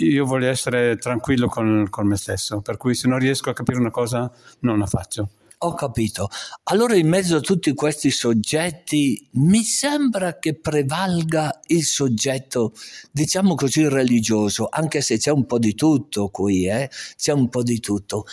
io 0.00 0.24
voglio 0.24 0.48
essere 0.48 0.96
tranquillo 0.96 1.48
con, 1.48 1.86
con, 1.90 2.06
me 2.06 2.16
stesso, 2.16 2.60
per 2.60 2.76
cui 2.76 2.94
se 2.94 3.08
non 3.08 3.18
riesco 3.18 3.50
a 3.50 3.52
capire 3.52 3.78
una 3.78 3.90
cosa 3.90 4.30
non 4.60 4.78
la 4.78 4.86
faccio. 4.86 5.30
Ho 5.62 5.74
capito. 5.74 6.28
Allora 6.64 6.94
in 6.94 7.08
mezzo 7.08 7.36
a 7.36 7.40
tutti 7.40 7.74
questi 7.74 8.10
soggetti 8.12 9.28
mi 9.32 9.64
sembra 9.64 10.38
che 10.38 10.54
prevalga 10.54 11.60
il 11.66 11.82
soggetto, 11.82 12.72
diciamo 13.10 13.56
così, 13.56 13.88
religioso, 13.88 14.68
anche 14.70 15.00
se 15.00 15.18
c'è 15.18 15.32
un 15.32 15.46
po' 15.46 15.58
di 15.58 15.74
tutto 15.74 16.28
qui, 16.28 16.68
eh? 16.68 16.88
c'è 17.16 17.32
un 17.32 17.48
po' 17.48 17.64
di 17.64 17.80
tutto. 17.80 18.24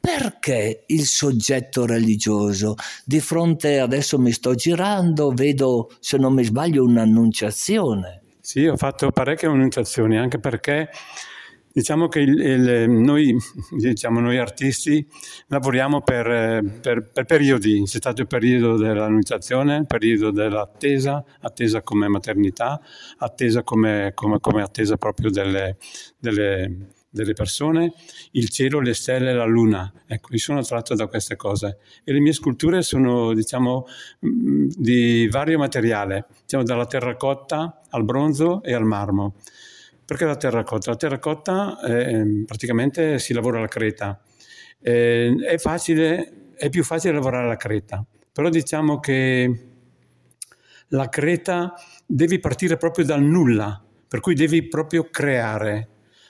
Perché 0.00 0.84
il 0.86 1.04
soggetto 1.04 1.84
religioso? 1.84 2.76
Di 3.04 3.20
fronte, 3.20 3.80
adesso 3.80 4.18
mi 4.18 4.32
sto 4.32 4.54
girando, 4.54 5.32
vedo, 5.32 5.90
se 6.00 6.16
non 6.16 6.32
mi 6.32 6.44
sbaglio, 6.44 6.84
un'annunciazione. 6.84 8.22
Sì, 8.46 8.64
ho 8.64 8.76
fatto 8.76 9.10
parecchie 9.10 9.48
annunciazioni, 9.48 10.16
anche 10.16 10.38
perché 10.38 10.88
Diciamo 11.72 12.08
che 12.08 12.20
il, 12.20 12.40
il, 12.40 12.88
noi, 12.88 13.36
diciamo, 13.70 14.20
noi, 14.20 14.38
artisti 14.38 15.06
lavoriamo 15.48 16.00
per, 16.00 16.78
per, 16.80 17.10
per, 17.10 17.24
periodi, 17.26 17.82
c'è 17.82 17.98
stato 17.98 18.22
il 18.22 18.26
periodo 18.26 18.78
dell'annunciazione, 18.78 19.76
il 19.76 19.86
periodo 19.86 20.30
dell'attesa, 20.30 21.22
attesa 21.40 21.82
come 21.82 22.08
maternità, 22.08 22.80
attesa 23.18 23.62
come, 23.62 24.12
come, 24.14 24.40
come 24.40 24.62
attesa 24.62 24.96
proprio 24.96 25.28
delle, 25.28 25.76
delle, 26.18 26.94
delle, 27.16 27.32
persone, 27.32 27.92
il 28.32 28.48
cielo, 28.50 28.80
le 28.80 28.94
stelle, 28.94 29.32
la 29.32 29.44
luna. 29.44 29.92
Ecco, 30.06 30.28
io 30.32 30.38
sono 30.38 30.60
attratto 30.60 30.94
da 30.94 31.06
queste 31.06 31.34
cose 31.36 31.78
e 32.04 32.12
le 32.12 32.20
mie 32.20 32.32
sculture 32.32 32.82
sono 32.82 33.32
diciamo, 33.34 33.86
mm, 34.24 34.68
di 34.76 35.28
vario 35.28 35.58
materiale, 35.58 36.26
diciamo, 36.42 36.62
dalla 36.62 36.86
terracotta 36.86 37.80
al 37.90 38.04
bronzo 38.04 38.62
e 38.62 38.74
al 38.74 38.84
marmo. 38.84 39.34
Perché 40.04 40.24
la 40.24 40.36
terracotta? 40.36 40.90
La 40.90 40.96
terracotta 40.96 41.80
eh, 41.80 42.44
praticamente 42.46 43.18
si 43.18 43.32
lavora 43.32 43.58
alla 43.58 43.66
creta. 43.66 44.20
Eh, 44.80 45.34
è, 45.44 45.58
facile, 45.58 46.52
è 46.54 46.68
più 46.68 46.84
facile 46.84 47.14
lavorare 47.14 47.46
alla 47.46 47.56
creta, 47.56 48.04
però 48.30 48.48
diciamo 48.48 49.00
che 49.00 49.70
la 50.90 51.08
creta 51.08 51.74
devi 52.06 52.38
partire 52.38 52.76
proprio 52.76 53.04
dal 53.04 53.22
nulla, 53.22 53.82
per 54.06 54.20
cui 54.20 54.34
devi 54.34 54.68
proprio 54.68 55.08
creare. 55.10 55.88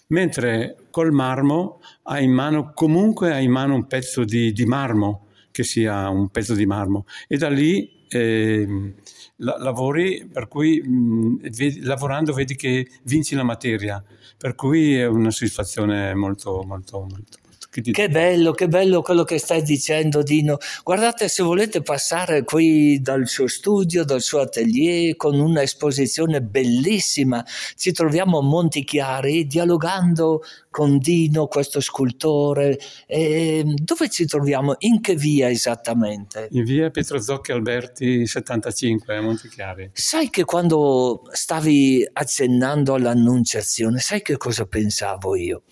Mentre 0.08 0.76
col 0.90 1.12
marmo 1.12 1.80
hai 2.04 2.24
in 2.24 2.32
mano, 2.32 2.72
comunque 2.74 3.32
hai 3.32 3.44
in 3.44 3.50
mano 3.50 3.74
un 3.74 3.86
pezzo 3.86 4.24
di, 4.24 4.52
di 4.52 4.64
marmo, 4.64 5.26
che 5.50 5.64
sia 5.64 6.08
un 6.08 6.28
pezzo 6.28 6.54
di 6.54 6.66
marmo, 6.66 7.06
e 7.26 7.36
da 7.36 7.48
lì 7.48 8.04
eh, 8.08 8.94
la, 9.36 9.56
lavori 9.58 10.28
per 10.30 10.48
cui 10.48 10.80
mh, 10.80 11.50
vedi, 11.50 11.80
lavorando 11.80 12.32
vedi 12.32 12.54
che 12.54 12.86
vinci 13.04 13.34
la 13.34 13.42
materia, 13.42 14.02
per 14.36 14.54
cui 14.54 14.96
è 14.96 15.06
una 15.06 15.30
soddisfazione 15.30 16.14
molto, 16.14 16.62
molto, 16.64 17.00
molto 17.00 17.38
che 17.82 18.08
bello, 18.08 18.52
che 18.52 18.68
bello 18.68 19.02
quello 19.02 19.24
che 19.24 19.38
stai 19.38 19.62
dicendo 19.62 20.22
Dino. 20.22 20.58
Guardate 20.82 21.28
se 21.28 21.42
volete 21.42 21.82
passare 21.82 22.44
qui 22.44 23.00
dal 23.00 23.26
suo 23.26 23.46
studio, 23.46 24.04
dal 24.04 24.20
suo 24.20 24.40
atelier 24.40 25.16
con 25.16 25.38
una 25.38 25.62
esposizione 25.62 26.42
bellissima. 26.42 27.44
Ci 27.76 27.92
troviamo 27.92 28.38
a 28.38 28.42
Montichiari 28.42 29.46
dialogando 29.46 30.42
con 30.70 30.98
Dino, 30.98 31.46
questo 31.46 31.80
scultore. 31.80 32.78
E 33.06 33.64
dove 33.64 34.10
ci 34.10 34.26
troviamo? 34.26 34.74
In 34.80 35.00
che 35.00 35.14
via 35.14 35.48
esattamente? 35.48 36.48
In 36.50 36.64
via 36.64 36.90
Pietro 36.90 37.20
Zocchi 37.20 37.52
Alberti 37.52 38.26
75 38.26 39.16
a 39.16 39.22
Montichiari. 39.22 39.90
Sai 39.94 40.28
che 40.28 40.44
quando 40.44 41.22
stavi 41.32 42.06
accennando 42.12 42.94
all'annunciazione, 42.94 44.00
sai 44.00 44.20
che 44.20 44.36
cosa 44.36 44.66
pensavo 44.66 45.34
io? 45.34 45.62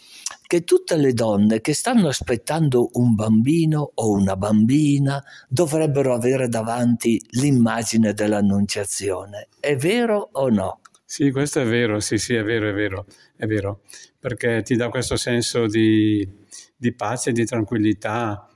Che 0.55 0.63
tutte 0.63 0.97
le 0.97 1.15
donne 1.15 1.61
che 1.61 1.75
stanno 1.75 2.07
aspettando 2.07 2.91
un 2.93 3.17
bambino 3.17 3.91
o 3.93 4.13
una 4.13 4.37
bambina 4.37 5.21
dovrebbero 5.49 6.15
avere 6.15 6.47
davanti 6.47 7.21
l'immagine 7.31 8.13
dell'annunciazione. 8.13 9.49
È 9.59 9.75
vero 9.75 10.29
o 10.31 10.49
no? 10.51 10.79
Sì, 11.05 11.33
questo 11.33 11.61
è 11.61 11.65
vero, 11.65 11.99
sì, 11.99 12.19
sì, 12.19 12.35
è 12.35 12.45
vero, 12.45 12.69
è 12.69 12.73
vero, 12.73 13.07
è 13.35 13.47
vero, 13.47 13.81
perché 14.21 14.63
ti 14.63 14.77
dà 14.77 14.91
questo 14.91 15.17
senso 15.17 15.67
di, 15.67 16.25
di 16.77 16.95
pace, 16.95 17.33
di 17.33 17.45
tranquillità, 17.45 18.49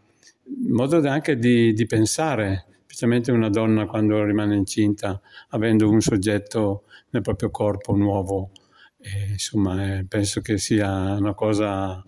modo 0.68 0.98
anche 1.08 1.36
di, 1.36 1.72
di 1.72 1.86
pensare, 1.86 2.66
specialmente 2.86 3.32
una 3.32 3.50
donna 3.50 3.86
quando 3.86 4.22
rimane 4.22 4.54
incinta, 4.54 5.20
avendo 5.48 5.90
un 5.90 6.00
soggetto 6.00 6.84
nel 7.10 7.22
proprio 7.22 7.50
corpo 7.50 7.96
nuovo, 7.96 8.52
e, 9.00 9.32
insomma, 9.32 9.98
eh, 9.98 10.04
penso 10.06 10.40
che 10.40 10.58
sia 10.58 10.88
una 11.14 11.34
cosa 11.34 12.02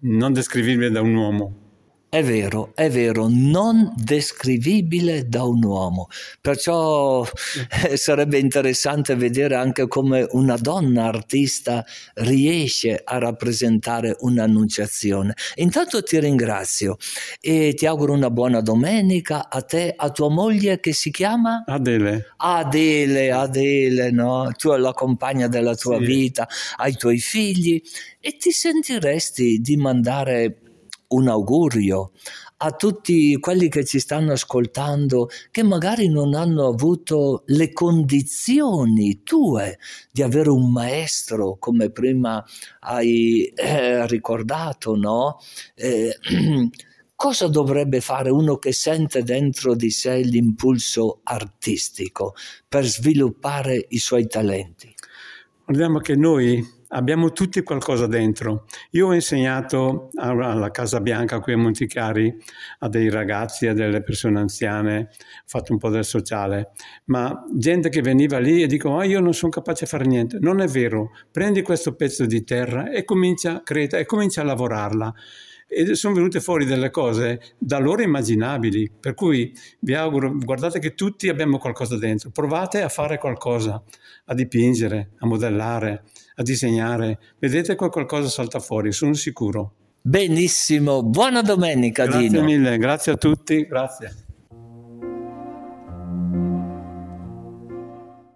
non 0.00 0.32
descrivibile 0.32 0.90
da 0.90 1.00
un 1.00 1.14
uomo. 1.14 1.65
È 2.16 2.24
vero, 2.24 2.72
è 2.74 2.88
vero, 2.88 3.26
non 3.28 3.92
descrivibile 3.94 5.28
da 5.28 5.42
un 5.42 5.62
uomo. 5.62 6.08
Perciò 6.40 7.22
eh, 7.84 7.98
sarebbe 7.98 8.38
interessante 8.38 9.14
vedere 9.16 9.54
anche 9.54 9.86
come 9.86 10.26
una 10.30 10.56
donna 10.56 11.04
artista 11.08 11.84
riesce 12.14 13.02
a 13.04 13.18
rappresentare 13.18 14.16
un'annunciazione. 14.20 15.34
Intanto 15.56 16.02
ti 16.02 16.18
ringrazio 16.18 16.96
e 17.38 17.74
ti 17.74 17.84
auguro 17.84 18.14
una 18.14 18.30
buona 18.30 18.62
domenica 18.62 19.50
a 19.50 19.60
te, 19.60 19.92
a 19.94 20.08
tua 20.08 20.30
moglie 20.30 20.80
che 20.80 20.94
si 20.94 21.10
chiama? 21.10 21.64
Adele. 21.66 22.32
Adele, 22.38 23.30
Adele, 23.30 24.10
no? 24.10 24.50
Tu 24.56 24.74
la 24.74 24.92
compagna 24.92 25.48
della 25.48 25.74
tua 25.74 25.98
sì. 25.98 26.04
vita, 26.06 26.48
ai 26.76 26.94
tuoi 26.96 27.18
figli 27.18 27.78
e 28.18 28.38
ti 28.38 28.52
sentiresti 28.52 29.58
di 29.60 29.76
mandare 29.76 30.60
un 31.08 31.28
augurio 31.28 32.12
a 32.58 32.72
tutti 32.72 33.38
quelli 33.38 33.68
che 33.68 33.84
ci 33.84 33.98
stanno 33.98 34.32
ascoltando 34.32 35.28
che 35.50 35.62
magari 35.62 36.08
non 36.08 36.34
hanno 36.34 36.66
avuto 36.66 37.42
le 37.46 37.72
condizioni 37.72 39.22
tue 39.22 39.78
di 40.10 40.22
avere 40.22 40.48
un 40.48 40.70
maestro 40.70 41.56
come 41.58 41.90
prima 41.90 42.42
hai 42.80 43.44
eh, 43.54 44.06
ricordato, 44.06 44.96
no? 44.96 45.38
Eh, 45.74 46.16
cosa 47.14 47.48
dovrebbe 47.48 48.00
fare 48.00 48.30
uno 48.30 48.56
che 48.56 48.72
sente 48.72 49.22
dentro 49.22 49.74
di 49.74 49.90
sé 49.90 50.20
l'impulso 50.20 51.20
artistico 51.24 52.34
per 52.66 52.84
sviluppare 52.84 53.84
i 53.88 53.98
suoi 53.98 54.26
talenti? 54.26 54.94
Guardiamo 55.64 55.98
che 55.98 56.14
noi 56.14 56.75
abbiamo 56.88 57.32
tutti 57.32 57.62
qualcosa 57.62 58.06
dentro. 58.06 58.66
Io 58.90 59.08
ho 59.08 59.14
insegnato 59.14 60.10
alla 60.16 60.70
Casa 60.70 61.00
Bianca 61.00 61.40
qui 61.40 61.52
a 61.52 61.58
Monticari 61.58 62.34
a 62.80 62.88
dei 62.88 63.10
ragazzi, 63.10 63.66
a 63.66 63.74
delle 63.74 64.02
persone 64.02 64.38
anziane, 64.38 65.08
ho 65.10 65.44
fatto 65.46 65.72
un 65.72 65.78
po' 65.78 65.90
del 65.90 66.04
sociale, 66.04 66.72
ma 67.06 67.44
gente 67.54 67.88
che 67.88 68.00
veniva 68.00 68.38
lì 68.38 68.62
e 68.62 68.66
dico, 68.66 68.90
oh, 68.90 69.02
io 69.02 69.20
non 69.20 69.34
sono 69.34 69.50
capace 69.50 69.84
di 69.84 69.90
fare 69.90 70.06
niente. 70.06 70.38
Non 70.40 70.60
è 70.60 70.66
vero, 70.66 71.10
prendi 71.30 71.62
questo 71.62 71.94
pezzo 71.94 72.26
di 72.26 72.44
terra 72.44 72.90
e 72.90 73.04
comincia, 73.04 73.62
creta, 73.62 73.98
e 73.98 74.06
comincia 74.06 74.40
a 74.42 74.44
lavorarla 74.44 75.14
e 75.68 75.94
sono 75.94 76.14
venute 76.14 76.40
fuori 76.40 76.64
delle 76.64 76.90
cose 76.90 77.54
da 77.58 77.78
loro 77.78 78.02
immaginabili. 78.02 78.90
Per 78.98 79.14
cui 79.14 79.52
vi 79.80 79.94
auguro, 79.94 80.32
guardate 80.36 80.78
che 80.78 80.94
tutti 80.94 81.28
abbiamo 81.28 81.58
qualcosa 81.58 81.98
dentro, 81.98 82.30
provate 82.30 82.82
a 82.82 82.88
fare 82.88 83.18
qualcosa, 83.18 83.82
a 84.26 84.34
dipingere, 84.34 85.10
a 85.18 85.26
modellare, 85.26 86.04
a 86.36 86.42
disegnare, 86.42 87.18
vedete 87.38 87.74
che 87.74 87.88
qualcosa 87.88 88.28
salta 88.28 88.60
fuori, 88.60 88.92
sono 88.92 89.14
sicuro. 89.14 89.72
Benissimo, 90.00 91.02
buona 91.02 91.42
domenica 91.42 92.04
grazie 92.04 92.28
Dino. 92.28 92.40
Grazie 92.40 92.56
mille, 92.56 92.78
grazie 92.78 93.12
a 93.12 93.16
tutti, 93.16 93.66
grazie. 93.66 94.14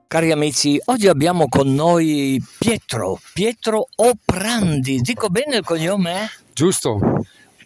Cari 0.09 0.33
amici, 0.33 0.81
oggi 0.87 1.07
abbiamo 1.07 1.47
con 1.49 1.73
noi 1.73 2.43
Pietro, 2.59 3.21
Pietro 3.33 3.87
Oprandi, 3.95 4.99
dico 5.03 5.29
bene 5.29 5.59
il 5.59 5.64
cognome? 5.64 6.29
Giusto. 6.53 6.99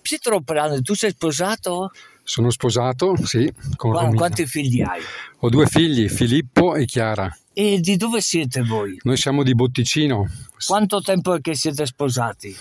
Pietro 0.05 0.37
Oprandi, 0.37 0.83
tu 0.83 0.93
sei 0.93 1.13
sposato? 1.13 1.91
Sono 2.23 2.51
sposato, 2.51 3.17
sì. 3.25 3.51
Con 3.75 4.15
quanti 4.15 4.45
figli 4.45 4.83
hai? 4.83 5.01
Ho 5.39 5.49
due 5.49 5.65
figli, 5.65 6.11
Filippo 6.11 6.75
e 6.75 6.85
Chiara. 6.85 7.35
E 7.55 7.81
di 7.81 7.97
dove 7.97 8.21
siete 8.21 8.61
voi? 8.61 8.99
Noi 9.05 9.17
siamo 9.17 9.43
di 9.43 9.55
Botticino. 9.55 10.29
Quanto 10.67 11.01
tempo 11.01 11.33
è 11.33 11.41
che 11.41 11.55
siete 11.55 11.87
sposati? 11.87 12.55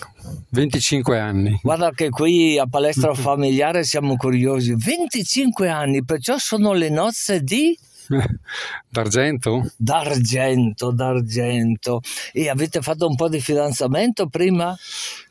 25 0.52 1.18
anni. 1.18 1.60
Guarda 1.62 1.90
che 1.90 2.08
qui 2.08 2.58
a 2.58 2.66
Palestra 2.66 3.12
Familiare 3.12 3.84
siamo 3.84 4.16
curiosi. 4.16 4.74
25 4.74 5.68
anni, 5.68 6.02
perciò 6.02 6.38
sono 6.38 6.72
le 6.72 6.88
nozze 6.88 7.42
di... 7.42 7.78
D'argento? 8.88 9.70
D'argento, 9.76 10.90
d'argento. 10.92 12.00
E 12.32 12.48
avete 12.48 12.80
fatto 12.80 13.06
un 13.06 13.14
po' 13.14 13.28
di 13.28 13.40
fidanzamento 13.40 14.28
prima? 14.28 14.76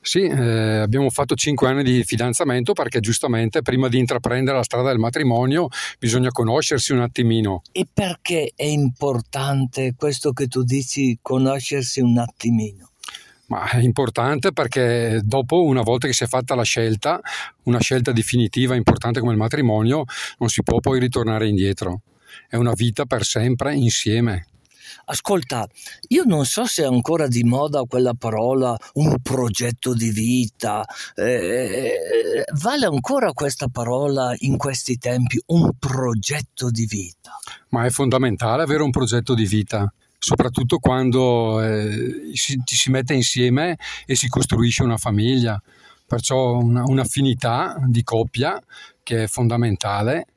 Sì, 0.02 0.22
eh, 0.22 0.80
abbiamo 0.80 1.10
fatto 1.10 1.36
cinque 1.36 1.68
anni 1.68 1.84
di 1.84 2.04
fidanzamento 2.04 2.74
perché 2.74 3.00
giustamente 3.00 3.62
prima 3.62 3.88
di 3.88 4.00
intraprendere 4.00 4.58
la 4.58 4.64
strada 4.64 4.90
del 4.90 5.00
matrimonio 5.00 5.68
bisogna 6.00 6.30
conoscersi 6.30 6.92
un 6.92 7.02
attimino. 7.02 7.62
E 7.72 7.88
perché 7.92 8.52
è 8.56 8.66
importante 8.66 9.94
questo 9.98 10.32
che 10.32 10.48
tu 10.48 10.64
dici, 10.64 11.18
conoscersi 11.22 12.02
un 12.02 12.18
attimino? 12.18 12.90
Ma 13.48 13.70
è 13.70 13.80
importante 13.80 14.52
perché 14.52 15.20
dopo, 15.24 15.64
una 15.64 15.82
volta 15.82 16.08
che 16.08 16.14
si 16.14 16.24
è 16.24 16.28
fatta 16.28 16.56
la 16.56 16.64
scelta, 16.64 17.20
una 17.64 17.80
scelta 17.80 18.12
definitiva 18.12 18.74
importante 18.74 19.20
come 19.20 19.34
il 19.34 19.38
matrimonio, 19.38 20.06
non 20.40 20.50
si 20.50 20.64
può 20.64 20.80
poi 20.80 21.00
ritornare 21.00 21.48
indietro. 21.48 22.02
È 22.48 22.56
una 22.56 22.74
vita 22.74 23.06
per 23.06 23.24
sempre 23.24 23.76
insieme. 23.76 24.48
Ascolta, 25.06 25.68
io 26.10 26.24
non 26.26 26.46
so 26.46 26.66
se 26.66 26.84
è 26.84 26.86
ancora 26.86 27.28
di 27.28 27.44
moda 27.44 27.82
quella 27.82 28.14
parola 28.14 28.78
un 28.94 29.18
progetto 29.22 29.94
di 29.94 30.12
vita. 30.12 30.86
Eh, 31.16 32.44
vale 32.62 32.86
ancora 32.86 33.34
questa 33.34 33.68
parola 33.68 34.34
in 34.40 34.58
questi 34.58 34.98
tempi, 34.98 35.42
un 35.48 35.72
progetto 35.78 36.70
di 36.70 36.86
vita? 36.86 37.38
Ma 37.70 37.86
è 37.86 37.90
fondamentale 37.90 38.64
avere 38.64 38.84
un 38.84 38.92
progetto 38.92 39.34
di 39.34 39.46
vita 39.46 39.92
soprattutto 40.24 40.78
quando 40.78 41.62
eh, 41.62 42.32
si, 42.34 42.58
ci 42.64 42.76
si 42.78 42.90
mette 42.90 43.14
insieme 43.14 43.78
e 44.06 44.16
si 44.16 44.30
costruisce 44.30 44.82
una 44.82 44.96
famiglia. 44.96 45.62
Perciò 46.08 46.60
una, 46.60 46.84
un'affinità 46.86 47.76
di 47.88 48.04
coppia 48.04 48.58
che 49.04 49.24
è 49.24 49.28
fondamentale 49.28 50.28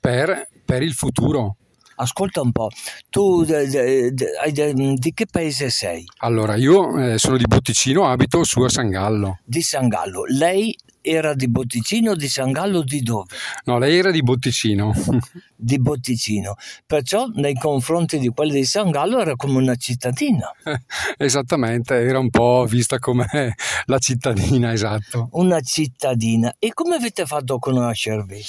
per, 0.00 0.48
per 0.64 0.82
il 0.82 0.94
futuro. 0.94 1.56
Ascolta 1.96 2.40
un 2.40 2.50
po', 2.50 2.68
tu 3.10 3.44
de, 3.44 3.68
de, 3.68 4.10
de, 4.12 4.94
di 4.94 5.12
che 5.12 5.26
paese 5.30 5.68
sei? 5.68 6.02
Allora, 6.20 6.56
io 6.56 6.96
eh, 6.96 7.18
sono 7.18 7.36
di 7.36 7.44
Botticino, 7.46 8.06
abito 8.06 8.42
su 8.42 8.62
a 8.62 8.70
San 8.70 8.88
Gallo. 8.88 9.40
Di 9.44 9.60
San 9.60 9.86
Gallo. 9.88 10.24
Lei 10.24 10.74
era 11.02 11.34
di 11.34 11.48
Botticino, 11.48 12.14
di 12.14 12.28
San 12.28 12.52
Gallo, 12.52 12.82
di 12.82 13.02
dove? 13.02 13.34
No, 13.64 13.78
lei 13.78 13.98
era 13.98 14.10
di 14.10 14.22
Botticino. 14.22 14.94
di 15.54 15.78
Botticino. 15.78 16.56
Perciò 16.86 17.26
nei 17.34 17.54
confronti 17.54 18.18
di 18.18 18.28
quelli 18.28 18.60
di 18.60 18.64
San 18.64 18.90
Gallo 18.90 19.20
era 19.20 19.36
come 19.36 19.58
una 19.58 19.74
cittadina. 19.74 20.50
Esattamente, 21.18 21.94
era 21.96 22.18
un 22.18 22.30
po' 22.30 22.64
vista 22.64 22.98
come 22.98 23.54
la 23.84 23.98
cittadina, 23.98 24.72
esatto. 24.72 25.28
Una 25.32 25.60
cittadina. 25.60 26.54
E 26.58 26.72
come 26.72 26.96
avete 26.96 27.26
fatto 27.26 27.54
a 27.54 27.58
conoscervi? 27.58 28.42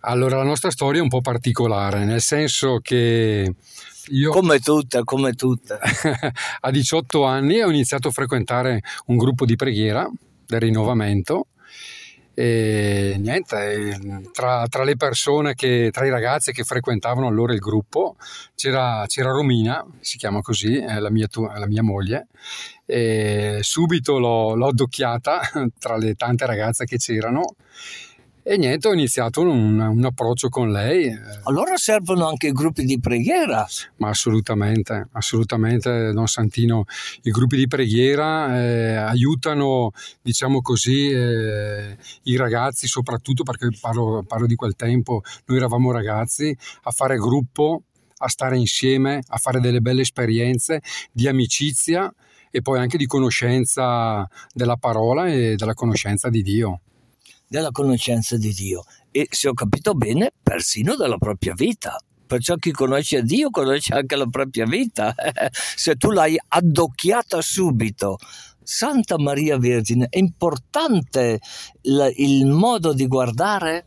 Allora, 0.00 0.36
la 0.36 0.44
nostra 0.44 0.70
storia 0.70 1.00
è 1.00 1.02
un 1.02 1.08
po' 1.08 1.20
particolare, 1.20 2.04
nel 2.04 2.20
senso 2.20 2.78
che 2.80 3.54
io... 4.08 4.30
Come 4.30 4.58
tutte, 4.58 5.04
come 5.04 5.34
tutte. 5.34 5.78
a 6.60 6.70
18 6.70 7.24
anni 7.24 7.60
ho 7.60 7.68
iniziato 7.68 8.08
a 8.08 8.12
frequentare 8.12 8.82
un 9.06 9.16
gruppo 9.16 9.44
di 9.44 9.56
preghiera 9.56 10.10
del 10.46 10.60
rinnovamento 10.60 11.48
e 12.32 13.16
niente, 13.18 13.98
tra, 14.32 14.66
tra, 14.66 14.84
le 14.84 14.96
persone 14.96 15.54
che, 15.54 15.90
tra 15.92 16.06
i 16.06 16.10
ragazzi 16.10 16.52
che 16.52 16.64
frequentavano 16.64 17.26
allora 17.26 17.52
il 17.52 17.58
gruppo 17.58 18.16
c'era, 18.54 19.04
c'era 19.06 19.30
Romina, 19.30 19.84
si 20.00 20.16
chiama 20.16 20.40
così, 20.40 20.80
la 20.80 21.10
mia, 21.10 21.28
la 21.34 21.66
mia 21.66 21.82
moglie, 21.82 22.28
e 22.86 23.58
subito 23.60 24.18
l'ho, 24.18 24.54
l'ho 24.54 24.68
addocchiata 24.68 25.40
tra 25.78 25.98
le 25.98 26.14
tante 26.14 26.46
ragazze 26.46 26.86
che 26.86 26.96
c'erano 26.96 27.56
e 28.42 28.56
niente, 28.56 28.88
ho 28.88 28.92
iniziato 28.92 29.42
un, 29.42 29.78
un, 29.78 30.04
approccio 30.04 30.48
con 30.48 30.70
lei. 30.70 31.14
Allora 31.42 31.76
servono 31.76 32.26
anche 32.26 32.52
gruppi 32.52 32.84
di 32.84 32.98
preghiera? 32.98 33.66
Ma 33.96 34.08
assolutamente, 34.08 35.08
assolutamente, 35.12 36.12
Don 36.12 36.26
Santino. 36.26 36.84
I 37.22 37.30
gruppi 37.30 37.56
di 37.56 37.66
preghiera 37.66 38.58
eh, 38.58 38.96
aiutano, 38.96 39.90
diciamo 40.22 40.62
così, 40.62 41.10
eh, 41.10 41.96
i 42.24 42.36
ragazzi, 42.36 42.86
soprattutto 42.86 43.42
perché 43.42 43.68
parlo, 43.78 44.24
parlo 44.26 44.46
di 44.46 44.54
quel 44.54 44.74
tempo, 44.74 45.22
noi 45.44 45.58
eravamo 45.58 45.92
ragazzi, 45.92 46.56
a 46.84 46.90
fare 46.90 47.16
gruppo, 47.18 47.82
a 48.18 48.28
stare 48.28 48.56
insieme, 48.56 49.20
a 49.28 49.36
fare 49.36 49.60
delle 49.60 49.80
belle 49.80 50.00
esperienze 50.00 50.80
di 51.12 51.28
amicizia 51.28 52.12
e 52.50 52.62
poi 52.62 52.78
anche 52.78 52.96
di 52.96 53.06
conoscenza 53.06 54.26
della 54.52 54.76
parola 54.76 55.28
e 55.28 55.56
della 55.56 55.74
conoscenza 55.74 56.30
di 56.30 56.42
Dio 56.42 56.80
della 57.50 57.72
conoscenza 57.72 58.36
di 58.36 58.52
Dio 58.52 58.84
e, 59.10 59.26
se 59.28 59.48
ho 59.48 59.54
capito 59.54 59.94
bene, 59.94 60.32
persino 60.40 60.94
della 60.94 61.18
propria 61.18 61.52
vita. 61.54 61.98
Perciò 62.24 62.54
chi 62.54 62.70
conosce 62.70 63.22
Dio 63.22 63.50
conosce 63.50 63.92
anche 63.92 64.14
la 64.14 64.26
propria 64.26 64.66
vita. 64.66 65.12
se 65.50 65.96
tu 65.96 66.12
l'hai 66.12 66.38
addocchiata 66.46 67.42
subito, 67.42 68.18
Santa 68.62 69.18
Maria 69.18 69.58
Vergine, 69.58 70.06
è 70.08 70.18
importante 70.18 71.40
il, 71.80 72.12
il 72.18 72.46
modo 72.46 72.92
di 72.92 73.08
guardare? 73.08 73.86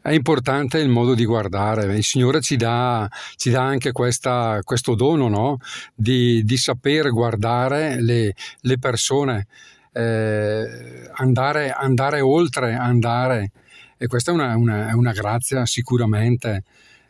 È 0.00 0.12
importante 0.12 0.78
il 0.78 0.88
modo 0.88 1.14
di 1.14 1.24
guardare, 1.24 1.96
il 1.96 2.04
Signore 2.04 2.42
ci 2.42 2.54
dà, 2.54 3.08
ci 3.34 3.50
dà 3.50 3.62
anche 3.62 3.90
questa, 3.90 4.60
questo 4.62 4.94
dono 4.94 5.28
no? 5.28 5.56
di, 5.94 6.44
di, 6.44 6.56
saper 6.58 7.10
guardare 7.10 8.00
le, 8.00 8.34
le 8.60 8.78
persone 8.78 9.48
eh, 9.94 11.10
andare, 11.14 11.70
andare, 11.70 12.20
oltre, 12.20 12.74
andare. 12.74 13.52
E 13.96 14.06
questa 14.06 14.32
è 14.32 14.34
una, 14.34 14.56
una, 14.56 14.94
una 14.96 15.12
grazia 15.12 15.64
sicuramente. 15.66 16.64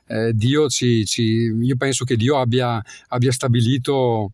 Eh, 0.06 0.32
Dio 0.34 0.68
ci, 0.68 1.04
ci, 1.06 1.22
io 1.22 1.76
penso 1.76 2.04
che 2.04 2.16
Dio 2.16 2.38
abbia, 2.38 2.82
abbia 3.08 3.32
stabilito 3.32 4.32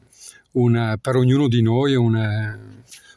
un, 0.52 0.96
per 1.00 1.14
ognuno 1.14 1.46
di 1.46 1.62
noi 1.62 1.94
un, 1.94 2.58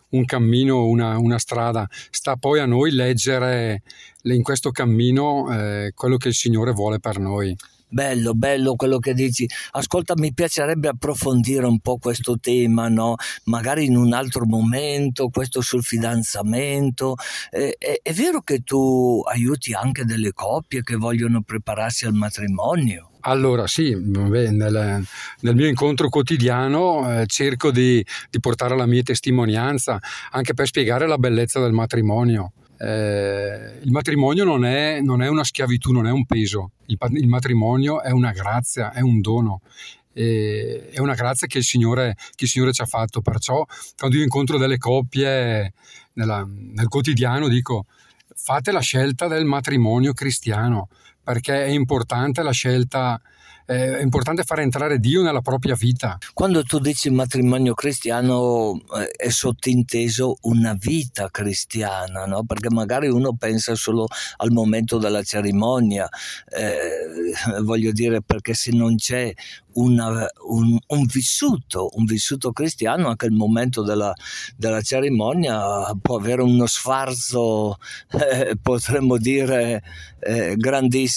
un 0.09 0.25
cammino, 0.25 0.85
una, 0.85 1.17
una, 1.17 1.39
strada. 1.39 1.87
Sta 2.11 2.35
poi 2.35 2.59
a 2.59 2.65
noi 2.65 2.91
leggere 2.91 3.81
in 4.23 4.43
questo 4.43 4.69
cammino 4.69 5.51
eh, 5.51 5.93
quello 5.95 6.17
che 6.17 6.27
il 6.27 6.35
Signore 6.35 6.71
vuole 6.71 6.99
per 6.99 7.17
noi. 7.17 7.55
Bello, 7.93 8.33
bello 8.33 8.73
quello 8.73 8.97
che 8.97 9.13
dici. 9.13 9.47
Ascolta, 9.73 10.15
mi 10.17 10.33
piacerebbe 10.33 10.87
approfondire 10.87 11.67
un 11.67 11.77
po' 11.79 11.99
questo 11.99 12.39
tema, 12.39 12.87
no? 12.87 13.13
Magari 13.43 13.85
in 13.85 13.95
un 13.95 14.13
altro 14.13 14.47
momento, 14.47 15.29
questo 15.29 15.61
sul 15.61 15.83
fidanzamento. 15.83 17.13
Eh, 17.51 17.75
è, 17.77 17.99
è 18.01 18.11
vero 18.13 18.41
che 18.41 18.61
tu 18.63 19.21
aiuti 19.23 19.73
anche 19.73 20.05
delle 20.05 20.33
coppie 20.33 20.81
che 20.81 20.95
vogliono 20.95 21.43
prepararsi 21.43 22.05
al 22.07 22.13
matrimonio? 22.13 23.11
Allora 23.25 23.67
sì, 23.67 23.95
nel, 23.95 25.05
nel, 25.39 25.55
mio 25.55 25.67
incontro 25.67 26.09
quotidiano 26.09 27.21
eh, 27.21 27.27
cerco 27.27 27.69
di, 27.69 28.03
di, 28.31 28.39
portare 28.39 28.75
la 28.75 28.87
mia 28.87 29.03
testimonianza 29.03 29.99
anche 30.31 30.55
per 30.55 30.65
spiegare 30.65 31.05
la 31.05 31.17
bellezza 31.17 31.61
del 31.61 31.71
matrimonio 31.71 32.53
eh, 32.83 33.79
il 33.81 33.91
matrimonio 33.91 34.43
non 34.43 34.65
è, 34.65 34.99
non 34.99 35.21
è, 35.21 35.29
una 35.29 35.43
schiavitù, 35.43 35.91
non 35.91 36.05
è 36.05 36.11
un 36.11 36.25
peso, 36.25 36.71
il, 36.87 36.97
il 37.11 37.27
matrimonio 37.27 38.01
è 38.01 38.11
una 38.11 38.31
grazia, 38.31 38.91
è 38.91 38.99
un 38.99 39.21
dono. 39.21 39.61
È 40.15 40.99
una 40.99 41.15
grazia 41.15 41.47
che 41.47 41.57
il, 41.57 41.63
Signore, 41.63 42.15
che 42.35 42.43
il, 42.43 42.47
Signore, 42.47 42.71
ci 42.71 42.83
ha 42.83 42.85
fatto, 42.85 43.21
perciò 43.21 43.65
quando 43.97 44.15
io 44.15 44.21
incontro 44.21 44.59
delle 44.59 44.77
coppie 44.77 45.73
nella, 46.13 46.47
nel 46.47 46.87
quotidiano 46.87 47.47
dico 47.47 47.87
fate 48.35 48.71
la 48.71 48.79
scelta 48.79 49.27
del 49.27 49.45
matrimonio 49.45 50.13
cristiano, 50.13 50.89
perché 51.23 51.65
è 51.65 51.69
importante 51.69 52.43
la 52.43 52.51
scelta 52.51 53.19
è 53.65 54.01
importante 54.01 54.43
fare 54.43 54.61
entrare 54.61 54.99
Dio 54.99 55.21
nella 55.21 55.41
propria 55.41 55.75
vita. 55.75 56.17
Quando 56.33 56.63
tu 56.63 56.79
dici 56.79 57.09
matrimonio 57.09 57.73
cristiano 57.73 58.81
eh, 58.97 59.09
è 59.09 59.29
sottinteso 59.29 60.37
una 60.41 60.75
vita 60.77 61.29
cristiana, 61.29 62.25
no? 62.25 62.43
perché 62.43 62.69
magari 62.69 63.07
uno 63.07 63.35
pensa 63.35 63.75
solo 63.75 64.07
al 64.37 64.51
momento 64.51 64.97
della 64.97 65.23
cerimonia, 65.23 66.07
eh, 66.49 67.61
voglio 67.61 67.91
dire 67.91 68.21
perché 68.21 68.53
se 68.53 68.71
non 68.71 68.95
c'è 68.95 69.33
una, 69.73 70.27
un, 70.47 70.77
un, 70.87 71.05
vissuto, 71.05 71.89
un 71.93 72.05
vissuto 72.05 72.51
cristiano, 72.51 73.07
anche 73.07 73.25
il 73.25 73.31
momento 73.31 73.81
della, 73.81 74.13
della 74.55 74.81
cerimonia 74.81 75.91
può 76.01 76.17
avere 76.17 76.41
uno 76.41 76.65
sfarzo, 76.65 77.77
eh, 78.11 78.57
potremmo 78.61 79.17
dire, 79.17 79.81
eh, 80.19 80.55
grandissimo, 80.55 81.12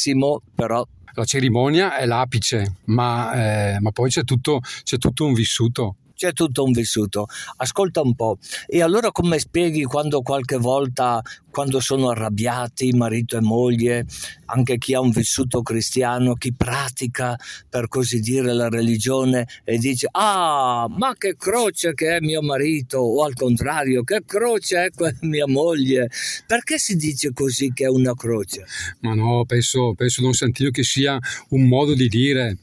però 0.55 0.87
la 1.15 1.25
cerimonia 1.25 1.97
è 1.97 2.05
l'apice, 2.05 2.77
ma, 2.87 3.33
eh, 3.75 3.81
ma 3.81 3.91
poi 3.91 4.11
c'è 4.11 4.23
tutto, 4.25 4.61
c'è 4.83 4.99
tutto 4.99 5.25
un 5.25 5.33
vissuto 5.33 5.97
c'è 6.17 6.33
tutto 6.33 6.65
un 6.65 6.73
vissuto. 6.73 7.27
Ascolta 7.59 8.01
un 8.01 8.15
po', 8.15 8.39
e 8.67 8.83
allora 8.83 9.13
come 9.13 9.39
spieghi 9.39 9.85
quando 9.85 10.23
qualche 10.23 10.57
volta, 10.57 11.23
quando 11.51 11.79
sono 11.81 12.09
arrabbiati 12.11 12.93
marito 12.93 13.37
e 13.37 13.41
moglie, 13.41 14.07
anche 14.47 14.79
chi 14.79 14.95
ha 14.95 15.01
un 15.01 15.11
vissuto 15.11 15.63
cristiano, 15.63 16.35
chi 16.35 16.53
pratica 16.55 17.39
per 17.69 17.89
così 17.89 18.21
dire 18.21 18.53
la 18.53 18.69
religione 18.69 19.47
e 19.65 19.79
dice 19.79 20.09
ah 20.11 20.87
ma 20.89 21.15
che 21.17 21.37
croce 21.37 21.95
che 21.95 22.17
è 22.17 22.21
mio 22.21 22.43
marito 22.43 22.99
o 22.99 23.25
al 23.25 23.35
contrario 23.35 24.03
che 24.03 24.23
croce 24.25 24.87
è 24.87 24.91
mia 25.23 25.47
moglie, 25.47 26.11
perché 26.47 26.79
si 26.79 26.97
dice 26.97 27.33
così 27.33 27.73
che 27.73 27.85
è 27.85 27.89
una 27.89 28.15
croce? 28.15 28.65
Ma 29.01 29.15
no, 29.15 29.45
penso, 29.45 29.95
penso 29.95 30.23
Don 30.23 30.33
Santino 30.33 30.71
che 30.71 30.83
sia 30.83 31.19
un 31.51 31.67
modo 31.67 31.95
di 31.95 32.09
dire 32.09 32.59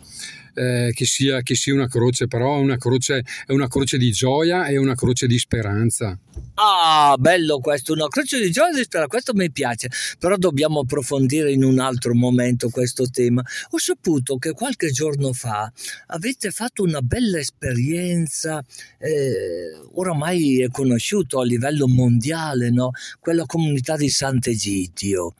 eh, 0.53 0.91
che, 0.93 1.05
sia, 1.05 1.41
che 1.41 1.55
sia 1.55 1.73
una 1.73 1.87
croce, 1.87 2.27
però 2.27 2.59
una 2.59 2.77
croce, 2.77 3.23
è 3.45 3.51
una 3.51 3.67
croce 3.67 3.97
di 3.97 4.11
gioia 4.11 4.67
e 4.67 4.77
una 4.77 4.95
croce 4.95 5.27
di 5.27 5.37
speranza. 5.37 6.17
Ah, 6.55 7.15
bello 7.17 7.59
questo, 7.59 7.93
una 7.93 8.07
croce 8.07 8.39
di 8.39 8.51
gioia 8.51 8.73
di 8.73 8.83
spera, 8.83 9.07
questo 9.07 9.33
mi 9.33 9.51
piace, 9.51 9.89
però 10.19 10.35
dobbiamo 10.37 10.81
approfondire 10.81 11.51
in 11.51 11.63
un 11.63 11.79
altro 11.79 12.13
momento 12.13 12.69
questo 12.69 13.09
tema. 13.09 13.43
Ho 13.71 13.77
saputo 13.77 14.37
che 14.37 14.53
qualche 14.53 14.89
giorno 14.91 15.33
fa 15.33 15.71
avete 16.07 16.51
fatto 16.51 16.83
una 16.83 17.01
bella 17.01 17.39
esperienza, 17.39 18.63
eh, 18.99 19.79
oramai 19.93 20.61
è 20.61 20.69
conosciuto 20.69 21.39
a 21.39 21.45
livello 21.45 21.87
mondiale, 21.87 22.69
no? 22.69 22.91
quella 23.19 23.45
comunità 23.45 23.95
di 23.95 24.09
Sant'Egidio. 24.09 25.33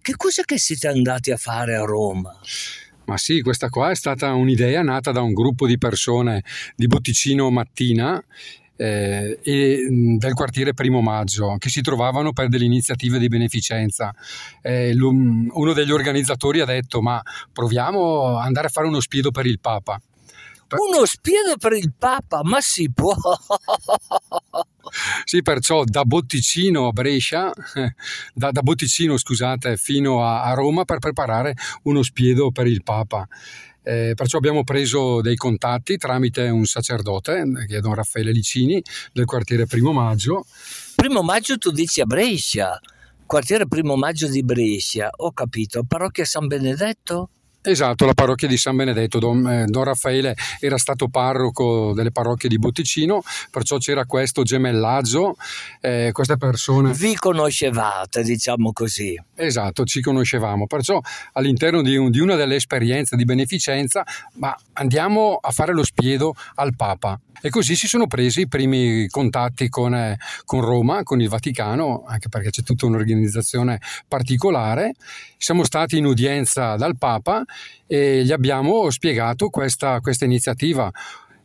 Che 0.00 0.14
cosa 0.16 0.42
che 0.42 0.58
siete 0.58 0.88
andati 0.88 1.30
a 1.30 1.36
fare 1.36 1.76
a 1.76 1.84
Roma? 1.84 2.34
Ma 3.10 3.16
sì, 3.16 3.40
questa 3.40 3.70
qua 3.70 3.90
è 3.90 3.96
stata 3.96 4.32
un'idea 4.34 4.82
nata 4.82 5.10
da 5.10 5.20
un 5.20 5.32
gruppo 5.32 5.66
di 5.66 5.78
persone 5.78 6.44
di 6.76 6.86
Botticino 6.86 7.50
Mattina 7.50 8.22
eh, 8.76 9.40
e 9.42 9.88
del 10.16 10.32
quartiere 10.32 10.74
Primo 10.74 11.00
Maggio 11.00 11.56
che 11.58 11.70
si 11.70 11.80
trovavano 11.80 12.32
per 12.32 12.46
delle 12.46 12.66
iniziative 12.66 13.18
di 13.18 13.26
beneficenza. 13.26 14.14
Eh, 14.62 14.94
uno 14.94 15.72
degli 15.72 15.90
organizzatori 15.90 16.60
ha 16.60 16.64
detto 16.64 17.02
ma 17.02 17.20
proviamo 17.52 18.36
ad 18.38 18.46
andare 18.46 18.68
a 18.68 18.70
fare 18.70 18.86
uno 18.86 19.00
spiedo 19.00 19.32
per 19.32 19.46
il 19.46 19.58
Papa. 19.58 20.00
Uno 20.68 21.04
spiedo 21.04 21.56
per 21.58 21.72
il 21.72 21.92
Papa, 21.98 22.42
ma 22.44 22.60
si 22.60 22.92
può! 22.92 23.16
Sì, 25.30 25.42
perciò 25.42 25.84
da 25.84 26.04
Botticino 26.04 26.88
a 26.88 26.90
Brescia, 26.90 27.52
da, 28.34 28.50
da 28.50 28.62
Botticino 28.62 29.16
scusate, 29.16 29.76
fino 29.76 30.24
a, 30.24 30.42
a 30.42 30.54
Roma 30.54 30.84
per 30.84 30.98
preparare 30.98 31.54
uno 31.84 32.02
spiedo 32.02 32.50
per 32.50 32.66
il 32.66 32.82
Papa. 32.82 33.28
Eh, 33.80 34.14
perciò 34.16 34.38
abbiamo 34.38 34.64
preso 34.64 35.20
dei 35.20 35.36
contatti 35.36 35.98
tramite 35.98 36.48
un 36.48 36.64
sacerdote, 36.64 37.44
che 37.68 37.76
è 37.76 37.80
Don 37.80 37.94
Raffaele 37.94 38.32
Licini, 38.32 38.82
del 39.12 39.24
quartiere 39.24 39.66
Primo 39.66 39.92
Maggio. 39.92 40.46
Primo 40.96 41.22
Maggio 41.22 41.58
tu 41.58 41.70
dici 41.70 42.00
a 42.00 42.06
Brescia, 42.06 42.76
quartiere 43.24 43.68
Primo 43.68 43.94
Maggio 43.94 44.26
di 44.26 44.42
Brescia, 44.42 45.10
ho 45.14 45.30
capito, 45.30 45.84
parrocchia 45.84 46.24
San 46.24 46.48
Benedetto? 46.48 47.30
Esatto, 47.62 48.06
la 48.06 48.14
parrocchia 48.14 48.48
di 48.48 48.56
San 48.56 48.74
Benedetto. 48.74 49.18
Don, 49.18 49.46
eh, 49.46 49.64
Don, 49.66 49.84
Raffaele 49.84 50.34
era 50.60 50.78
stato 50.78 51.08
parroco 51.08 51.92
delle 51.92 52.10
parrocchie 52.10 52.48
di 52.48 52.58
Botticino, 52.58 53.22
perciò 53.50 53.76
c'era 53.76 54.06
questo 54.06 54.44
gemellaggio, 54.44 55.36
eh, 55.82 56.08
queste 56.10 56.38
persone... 56.38 56.94
Vi 56.94 57.16
conoscevate, 57.16 58.22
diciamo 58.22 58.72
così. 58.72 59.14
Esatto, 59.34 59.84
ci 59.84 60.00
conoscevamo, 60.00 60.66
perciò 60.66 60.98
all'interno 61.34 61.82
di, 61.82 61.96
un, 61.96 62.10
di 62.10 62.20
una 62.20 62.34
delle 62.34 62.54
esperienze 62.54 63.14
di 63.14 63.24
beneficenza, 63.24 64.04
ma 64.36 64.56
andiamo 64.74 65.38
a 65.38 65.50
fare 65.50 65.74
lo 65.74 65.84
spiedo 65.84 66.34
al 66.54 66.74
Papa. 66.74 67.20
E 67.42 67.48
così 67.48 67.74
si 67.74 67.86
sono 67.86 68.06
presi 68.06 68.42
i 68.42 68.48
primi 68.48 69.08
contatti 69.08 69.70
con, 69.70 69.94
eh, 69.94 70.18
con, 70.44 70.60
Roma, 70.60 71.02
con 71.02 71.22
il 71.22 71.28
Vaticano, 71.30 72.04
anche 72.06 72.28
perché 72.28 72.50
c'è 72.50 72.62
tutta 72.62 72.84
un'organizzazione 72.84 73.80
particolare. 74.06 74.92
Siamo 75.38 75.64
stati 75.64 75.96
in 75.96 76.04
udienza 76.04 76.76
dal 76.76 76.98
Papa 76.98 77.42
e 77.86 78.24
gli 78.24 78.32
abbiamo 78.32 78.90
spiegato 78.90 79.48
questa, 79.48 80.00
questa 80.00 80.24
iniziativa. 80.24 80.90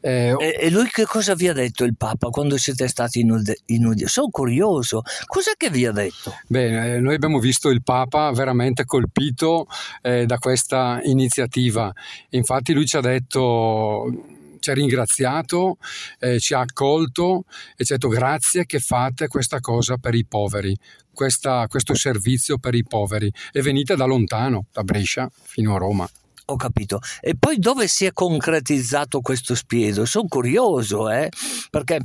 Eh, 0.05 0.35
e, 0.37 0.69
lui 0.69 0.87
che 0.89 1.05
cosa 1.05 1.33
vi 1.33 1.47
ha 1.47 1.53
detto 1.53 1.83
il 1.83 1.95
Papa 1.97 2.29
quando 2.29 2.57
siete 2.57 2.87
stati 2.87 3.21
in, 3.21 3.41
in 3.65 3.85
udienza? 3.87 4.13
Sono 4.13 4.29
curioso, 4.29 5.01
cos'è 5.25 5.53
che 5.57 5.71
vi 5.71 5.87
ha 5.87 5.91
detto? 5.91 6.31
Bene, 6.47 6.93
eh, 6.93 6.99
noi 6.99 7.15
abbiamo 7.15 7.39
visto 7.39 7.69
il 7.69 7.81
Papa 7.81 8.31
veramente 8.31 8.85
colpito 8.85 9.65
eh, 10.03 10.27
da 10.27 10.37
questa 10.37 10.99
iniziativa. 11.01 11.91
Infatti 12.29 12.73
lui 12.73 12.85
ci 12.85 12.97
ha 12.97 13.01
detto 13.01 14.33
ci 14.65 14.71
ha 14.71 14.73
ringraziato, 14.73 15.77
eh, 16.19 16.39
ci 16.39 16.55
ha 16.55 16.59
accolto 16.59 17.45
e 17.75 17.83
ci 17.83 17.93
ha 17.93 17.97
detto 17.97 18.07
grazie 18.07 18.65
che 18.65 18.79
fate 18.79 19.27
questa 19.27 19.59
cosa 19.59 19.97
per 19.97 20.15
i 20.15 20.25
poveri, 20.25 20.75
questa, 21.15 21.65
questo 21.67 21.95
servizio 21.95 22.59
per 22.59 22.75
i 22.75 22.83
poveri. 22.83 23.33
E 23.51 23.63
venite 23.63 23.95
da 23.95 24.05
lontano, 24.05 24.67
da 24.71 24.83
Brescia 24.83 25.27
fino 25.33 25.73
a 25.73 25.79
Roma. 25.79 26.07
Ho 26.47 26.57
capito. 26.57 26.99
E 27.21 27.35
poi 27.35 27.57
dove 27.57 27.87
si 27.87 28.05
è 28.05 28.13
concretizzato 28.13 29.21
questo 29.21 29.55
spiedo? 29.55 30.05
Sono 30.05 30.27
curioso, 30.27 31.09
eh? 31.09 31.31
Perché 31.71 32.01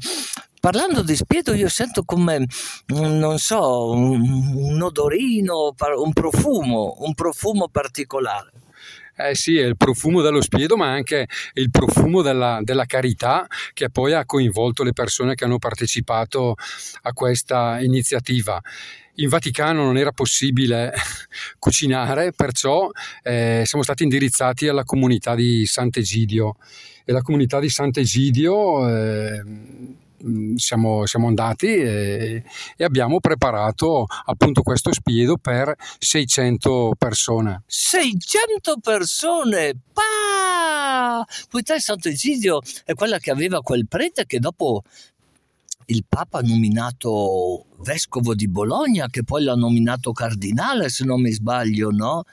parlando 0.58 1.02
di 1.02 1.14
spiedo 1.14 1.52
io 1.52 1.68
sento 1.68 2.04
come, 2.04 2.46
non 2.86 3.38
so, 3.38 3.90
un, 3.90 4.54
un 4.54 4.80
odorino, 4.80 5.74
un 6.02 6.12
profumo, 6.14 6.96
un 7.00 7.12
profumo 7.12 7.68
particolare. 7.68 8.52
Eh 9.28 9.34
sì, 9.34 9.58
è 9.58 9.64
il 9.64 9.76
profumo 9.76 10.22
dello 10.22 10.40
spiedo, 10.40 10.76
ma 10.76 10.90
anche 10.90 11.28
il 11.54 11.70
profumo 11.70 12.22
della, 12.22 12.60
della, 12.62 12.86
carità 12.86 13.46
che 13.72 13.90
poi 13.90 14.12
ha 14.14 14.24
coinvolto 14.24 14.82
le 14.82 14.92
persone 14.92 15.34
che 15.34 15.44
hanno 15.44 15.58
partecipato 15.58 16.54
a 17.02 17.12
questa 17.12 17.80
iniziativa. 17.80 18.60
In 19.16 19.28
Vaticano 19.28 19.84
non 19.84 19.98
era 19.98 20.12
possibile 20.12 20.92
cucinare, 21.58 22.32
perciò 22.32 22.88
eh, 23.22 23.62
siamo 23.66 23.84
stati 23.84 24.04
indirizzati 24.04 24.68
alla 24.68 24.84
comunità 24.84 25.34
di 25.34 25.66
Sant'Egidio 25.66 26.56
e 27.04 27.12
la 27.12 27.20
comunità 27.22 27.60
di 27.60 27.68
Sant'Egidio 27.68 28.88
eh, 28.88 29.42
siamo, 30.56 31.06
siamo 31.06 31.28
andati 31.28 31.66
e, 31.66 32.44
e, 32.76 32.84
abbiamo 32.84 33.20
preparato 33.20 34.06
appunto 34.26 34.62
questo 34.62 34.92
spiedo 34.92 35.36
per 35.36 35.74
600 35.98 36.94
persone. 36.98 37.62
600 37.66 38.78
persone! 38.80 39.74
Pa! 39.92 41.24
Poiché 41.48 41.80
Sant'Egidio 41.80 42.60
è 42.84 42.94
quella 42.94 43.18
che 43.18 43.30
aveva 43.30 43.60
quel 43.60 43.86
prete 43.86 44.26
che 44.26 44.38
dopo 44.38 44.82
il 45.86 46.04
Papa 46.08 46.38
ha 46.38 46.42
nominato 46.42 47.66
vescovo 47.78 48.34
di 48.34 48.48
Bologna, 48.48 49.08
che 49.08 49.24
poi 49.24 49.42
l'ha 49.42 49.54
nominato 49.54 50.12
cardinale, 50.12 50.88
se 50.88 51.04
non 51.04 51.20
mi 51.20 51.32
sbaglio, 51.32 51.90
no? 51.90 52.24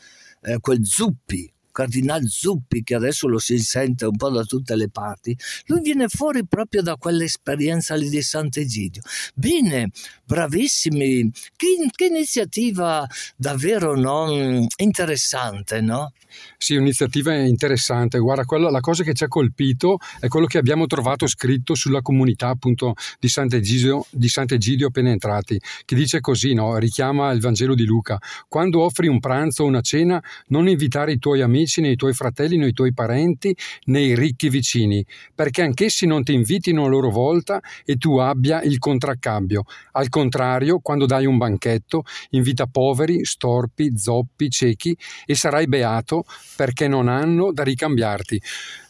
Eh, 0.41 0.59
quel 0.59 0.85
Zuppi. 0.85 1.51
Cardinal 1.77 2.27
Zuppi, 2.27 2.81
che 2.81 2.95
adesso 2.95 3.27
lo 3.27 3.37
si 3.37 3.59
sente 3.59 4.07
un 4.07 4.15
po' 4.17 4.31
da 4.31 4.41
tutte 4.41 4.75
le 4.75 4.89
parti, 4.89 5.37
lui 5.67 5.81
viene 5.81 6.07
fuori 6.07 6.43
proprio 6.47 6.81
da 6.81 6.95
quell'esperienza 6.95 7.93
lì 7.93 8.09
di 8.09 8.19
Sant'Egidio. 8.19 9.03
Bene, 9.35 9.91
bravissimi, 10.25 11.31
che, 11.55 11.67
che 11.95 12.05
iniziativa 12.05 13.05
davvero 13.35 13.95
no? 13.95 14.65
interessante, 14.77 15.79
no? 15.81 16.13
Sì, 16.57 16.75
un'iniziativa 16.75 17.35
interessante. 17.35 18.19
Guarda, 18.19 18.43
quello, 18.45 18.69
la 18.69 18.79
cosa 18.79 19.03
che 19.03 19.13
ci 19.13 19.23
ha 19.23 19.27
colpito 19.27 19.99
è 20.19 20.27
quello 20.27 20.45
che 20.45 20.57
abbiamo 20.57 20.85
trovato 20.85 21.27
scritto 21.27 21.75
sulla 21.75 22.01
comunità 22.01 22.49
appunto 22.49 22.93
di 23.19 23.27
Sant'Egidio, 23.27 24.05
di 24.09 24.27
Sant'Egidio 24.27 24.87
appena 24.87 25.09
entrati, 25.09 25.59
che 25.85 25.95
dice 25.95 26.19
così, 26.19 26.53
no? 26.53 26.77
richiama 26.77 27.31
il 27.31 27.39
Vangelo 27.39 27.75
di 27.75 27.85
Luca. 27.85 28.19
Quando 28.47 28.81
offri 28.81 29.07
un 29.07 29.19
pranzo 29.19 29.63
o 29.63 29.67
una 29.67 29.81
cena, 29.81 30.21
non 30.47 30.67
invitare 30.67 31.13
i 31.13 31.19
tuoi 31.19 31.41
amici, 31.41 31.66
né 31.77 31.89
i 31.89 31.95
tuoi 31.95 32.13
fratelli, 32.13 32.57
né 32.57 32.67
i 32.67 32.73
tuoi 32.73 32.93
parenti, 32.93 33.55
né 33.85 34.01
i 34.01 34.15
ricchi 34.15 34.49
vicini, 34.49 35.05
perché 35.35 35.61
anch'essi 35.61 36.05
non 36.05 36.23
ti 36.23 36.33
invitino 36.33 36.85
a 36.85 36.87
loro 36.87 37.09
volta 37.09 37.61
e 37.85 37.97
tu 37.97 38.17
abbia 38.17 38.61
il 38.61 38.77
contraccambio. 38.79 39.63
Al 39.93 40.09
contrario, 40.09 40.79
quando 40.79 41.05
dai 41.05 41.25
un 41.25 41.37
banchetto, 41.37 42.03
invita 42.31 42.65
poveri, 42.65 43.25
storpi, 43.25 43.97
zoppi, 43.97 44.49
ciechi 44.49 44.97
e 45.25 45.35
sarai 45.35 45.67
beato 45.67 46.23
perché 46.55 46.87
non 46.87 47.07
hanno 47.07 47.51
da 47.51 47.63
ricambiarti. 47.63 48.41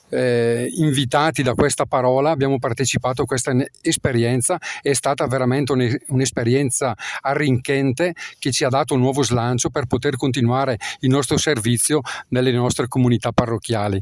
Eh, 0.10 0.70
invitati 0.78 1.44
da 1.44 1.54
questa 1.54 1.86
parola 1.86 2.32
abbiamo 2.32 2.60
partecipato 2.60 3.24
a 3.24 3.26
questa 3.26 3.54
esperienza 3.82 4.58
è 4.82 4.94
stata 4.94 5.28
veramente 5.28 5.74
un'esperienza 6.08 6.96
arricchente 7.22 8.14
che 8.40 8.52
ci 8.52 8.64
ha 8.64 8.70
dato 8.70 8.94
un 8.94 9.02
nuovo 9.02 9.22
slancio 9.22 9.70
per 9.70 9.86
poter 9.86 10.16
continuare 10.16 10.78
il 11.02 11.10
nostro 11.10 11.38
servizio 11.38 12.02
nelle 12.30 12.52
nostre 12.52 12.88
comunità 12.88 13.34
parrocchiali 13.34 14.02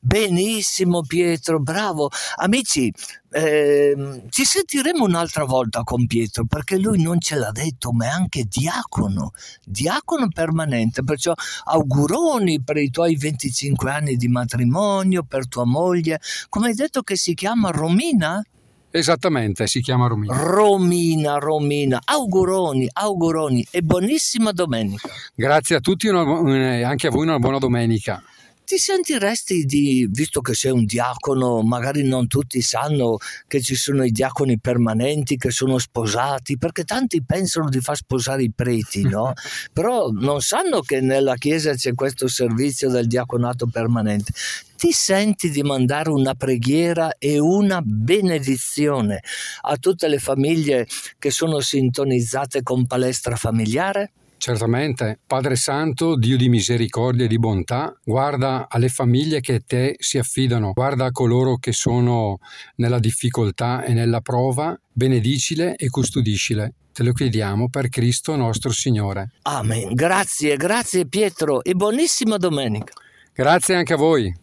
Benissimo 0.00 1.02
Pietro, 1.02 1.60
bravo. 1.60 2.08
Amici, 2.36 2.92
eh, 3.30 4.22
ci 4.30 4.44
sentiremo 4.44 5.04
un'altra 5.04 5.44
volta 5.44 5.82
con 5.82 6.06
Pietro 6.06 6.46
perché 6.46 6.78
lui 6.78 7.02
non 7.02 7.20
ce 7.20 7.36
l'ha 7.36 7.50
detto, 7.50 7.92
ma 7.92 8.06
è 8.06 8.08
anche 8.08 8.44
diacono, 8.44 9.32
diacono 9.64 10.28
permanente. 10.28 11.02
Perciò 11.04 11.34
auguroni 11.64 12.62
per 12.62 12.78
i 12.78 12.90
tuoi 12.90 13.16
25 13.16 13.90
anni 13.90 14.16
di 14.16 14.28
matrimonio, 14.28 15.24
per 15.24 15.46
tua 15.48 15.64
moglie. 15.64 16.20
Come 16.48 16.68
hai 16.68 16.74
detto 16.74 17.02
che 17.02 17.16
si 17.16 17.34
chiama 17.34 17.70
Romina? 17.70 18.42
Esattamente, 18.90 19.66
si 19.66 19.82
chiama 19.82 20.06
Romina. 20.06 20.34
Romina, 20.34 21.34
Romina, 21.34 22.00
auguroni, 22.02 22.88
auguroni 22.90 23.66
e 23.70 23.82
buonissima 23.82 24.52
domenica. 24.52 25.08
Grazie 25.34 25.76
a 25.76 25.80
tutti 25.80 26.06
e 26.06 26.82
anche 26.82 27.08
a 27.08 27.10
voi 27.10 27.24
una 27.24 27.38
buona 27.38 27.58
domenica 27.58 28.22
ti 28.66 28.78
sentiresti 28.78 29.64
di, 29.64 30.08
visto 30.10 30.40
che 30.40 30.52
sei 30.52 30.72
un 30.72 30.84
diacono, 30.84 31.62
magari 31.62 32.02
non 32.02 32.26
tutti 32.26 32.60
sanno 32.60 33.18
che 33.46 33.62
ci 33.62 33.76
sono 33.76 34.02
i 34.02 34.10
diaconi 34.10 34.58
permanenti 34.58 35.36
che 35.36 35.52
sono 35.52 35.78
sposati, 35.78 36.58
perché 36.58 36.82
tanti 36.82 37.22
pensano 37.24 37.68
di 37.68 37.80
far 37.80 37.94
sposare 37.94 38.42
i 38.42 38.50
preti, 38.52 39.02
no? 39.02 39.32
Però 39.72 40.08
non 40.10 40.40
sanno 40.40 40.80
che 40.80 41.00
nella 41.00 41.36
Chiesa 41.36 41.74
c'è 41.74 41.94
questo 41.94 42.26
servizio 42.26 42.90
del 42.90 43.06
diaconato 43.06 43.68
permanente. 43.68 44.32
Ti 44.76 44.76
ti 44.76 44.92
senti 44.92 45.48
di 45.48 45.62
mandare 45.62 46.10
una 46.10 46.34
preghiera 46.34 47.16
e 47.18 47.38
una 47.38 47.80
benedizione 47.82 49.22
a 49.62 49.76
tutte 49.78 50.06
le 50.06 50.18
famiglie 50.18 50.86
che 51.18 51.30
sono 51.30 51.60
sintonizzate 51.60 52.62
con 52.62 52.86
palestra 52.86 53.36
familiare? 53.36 54.12
Certamente, 54.46 55.18
Padre 55.26 55.56
Santo, 55.56 56.16
Dio 56.16 56.36
di 56.36 56.48
misericordia 56.48 57.24
e 57.24 57.26
di 57.26 57.36
bontà, 57.36 57.92
guarda 58.04 58.68
alle 58.68 58.88
famiglie 58.88 59.40
che 59.40 59.54
a 59.54 59.60
te 59.66 59.96
si 59.98 60.18
affidano, 60.18 60.70
guarda 60.72 61.06
a 61.06 61.10
coloro 61.10 61.56
che 61.56 61.72
sono 61.72 62.38
nella 62.76 63.00
difficoltà 63.00 63.82
e 63.82 63.92
nella 63.92 64.20
prova, 64.20 64.78
benedicile 64.92 65.74
e 65.74 65.88
custodiscile. 65.88 66.74
Te 66.92 67.02
lo 67.02 67.12
chiediamo 67.12 67.68
per 67.68 67.88
Cristo 67.88 68.36
nostro 68.36 68.70
Signore. 68.70 69.32
Amen. 69.42 69.92
Grazie, 69.94 70.54
grazie 70.54 71.08
Pietro 71.08 71.64
e 71.64 71.74
buonissima 71.74 72.36
domenica. 72.36 72.92
Grazie 73.34 73.74
anche 73.74 73.94
a 73.94 73.96
voi. 73.96 74.32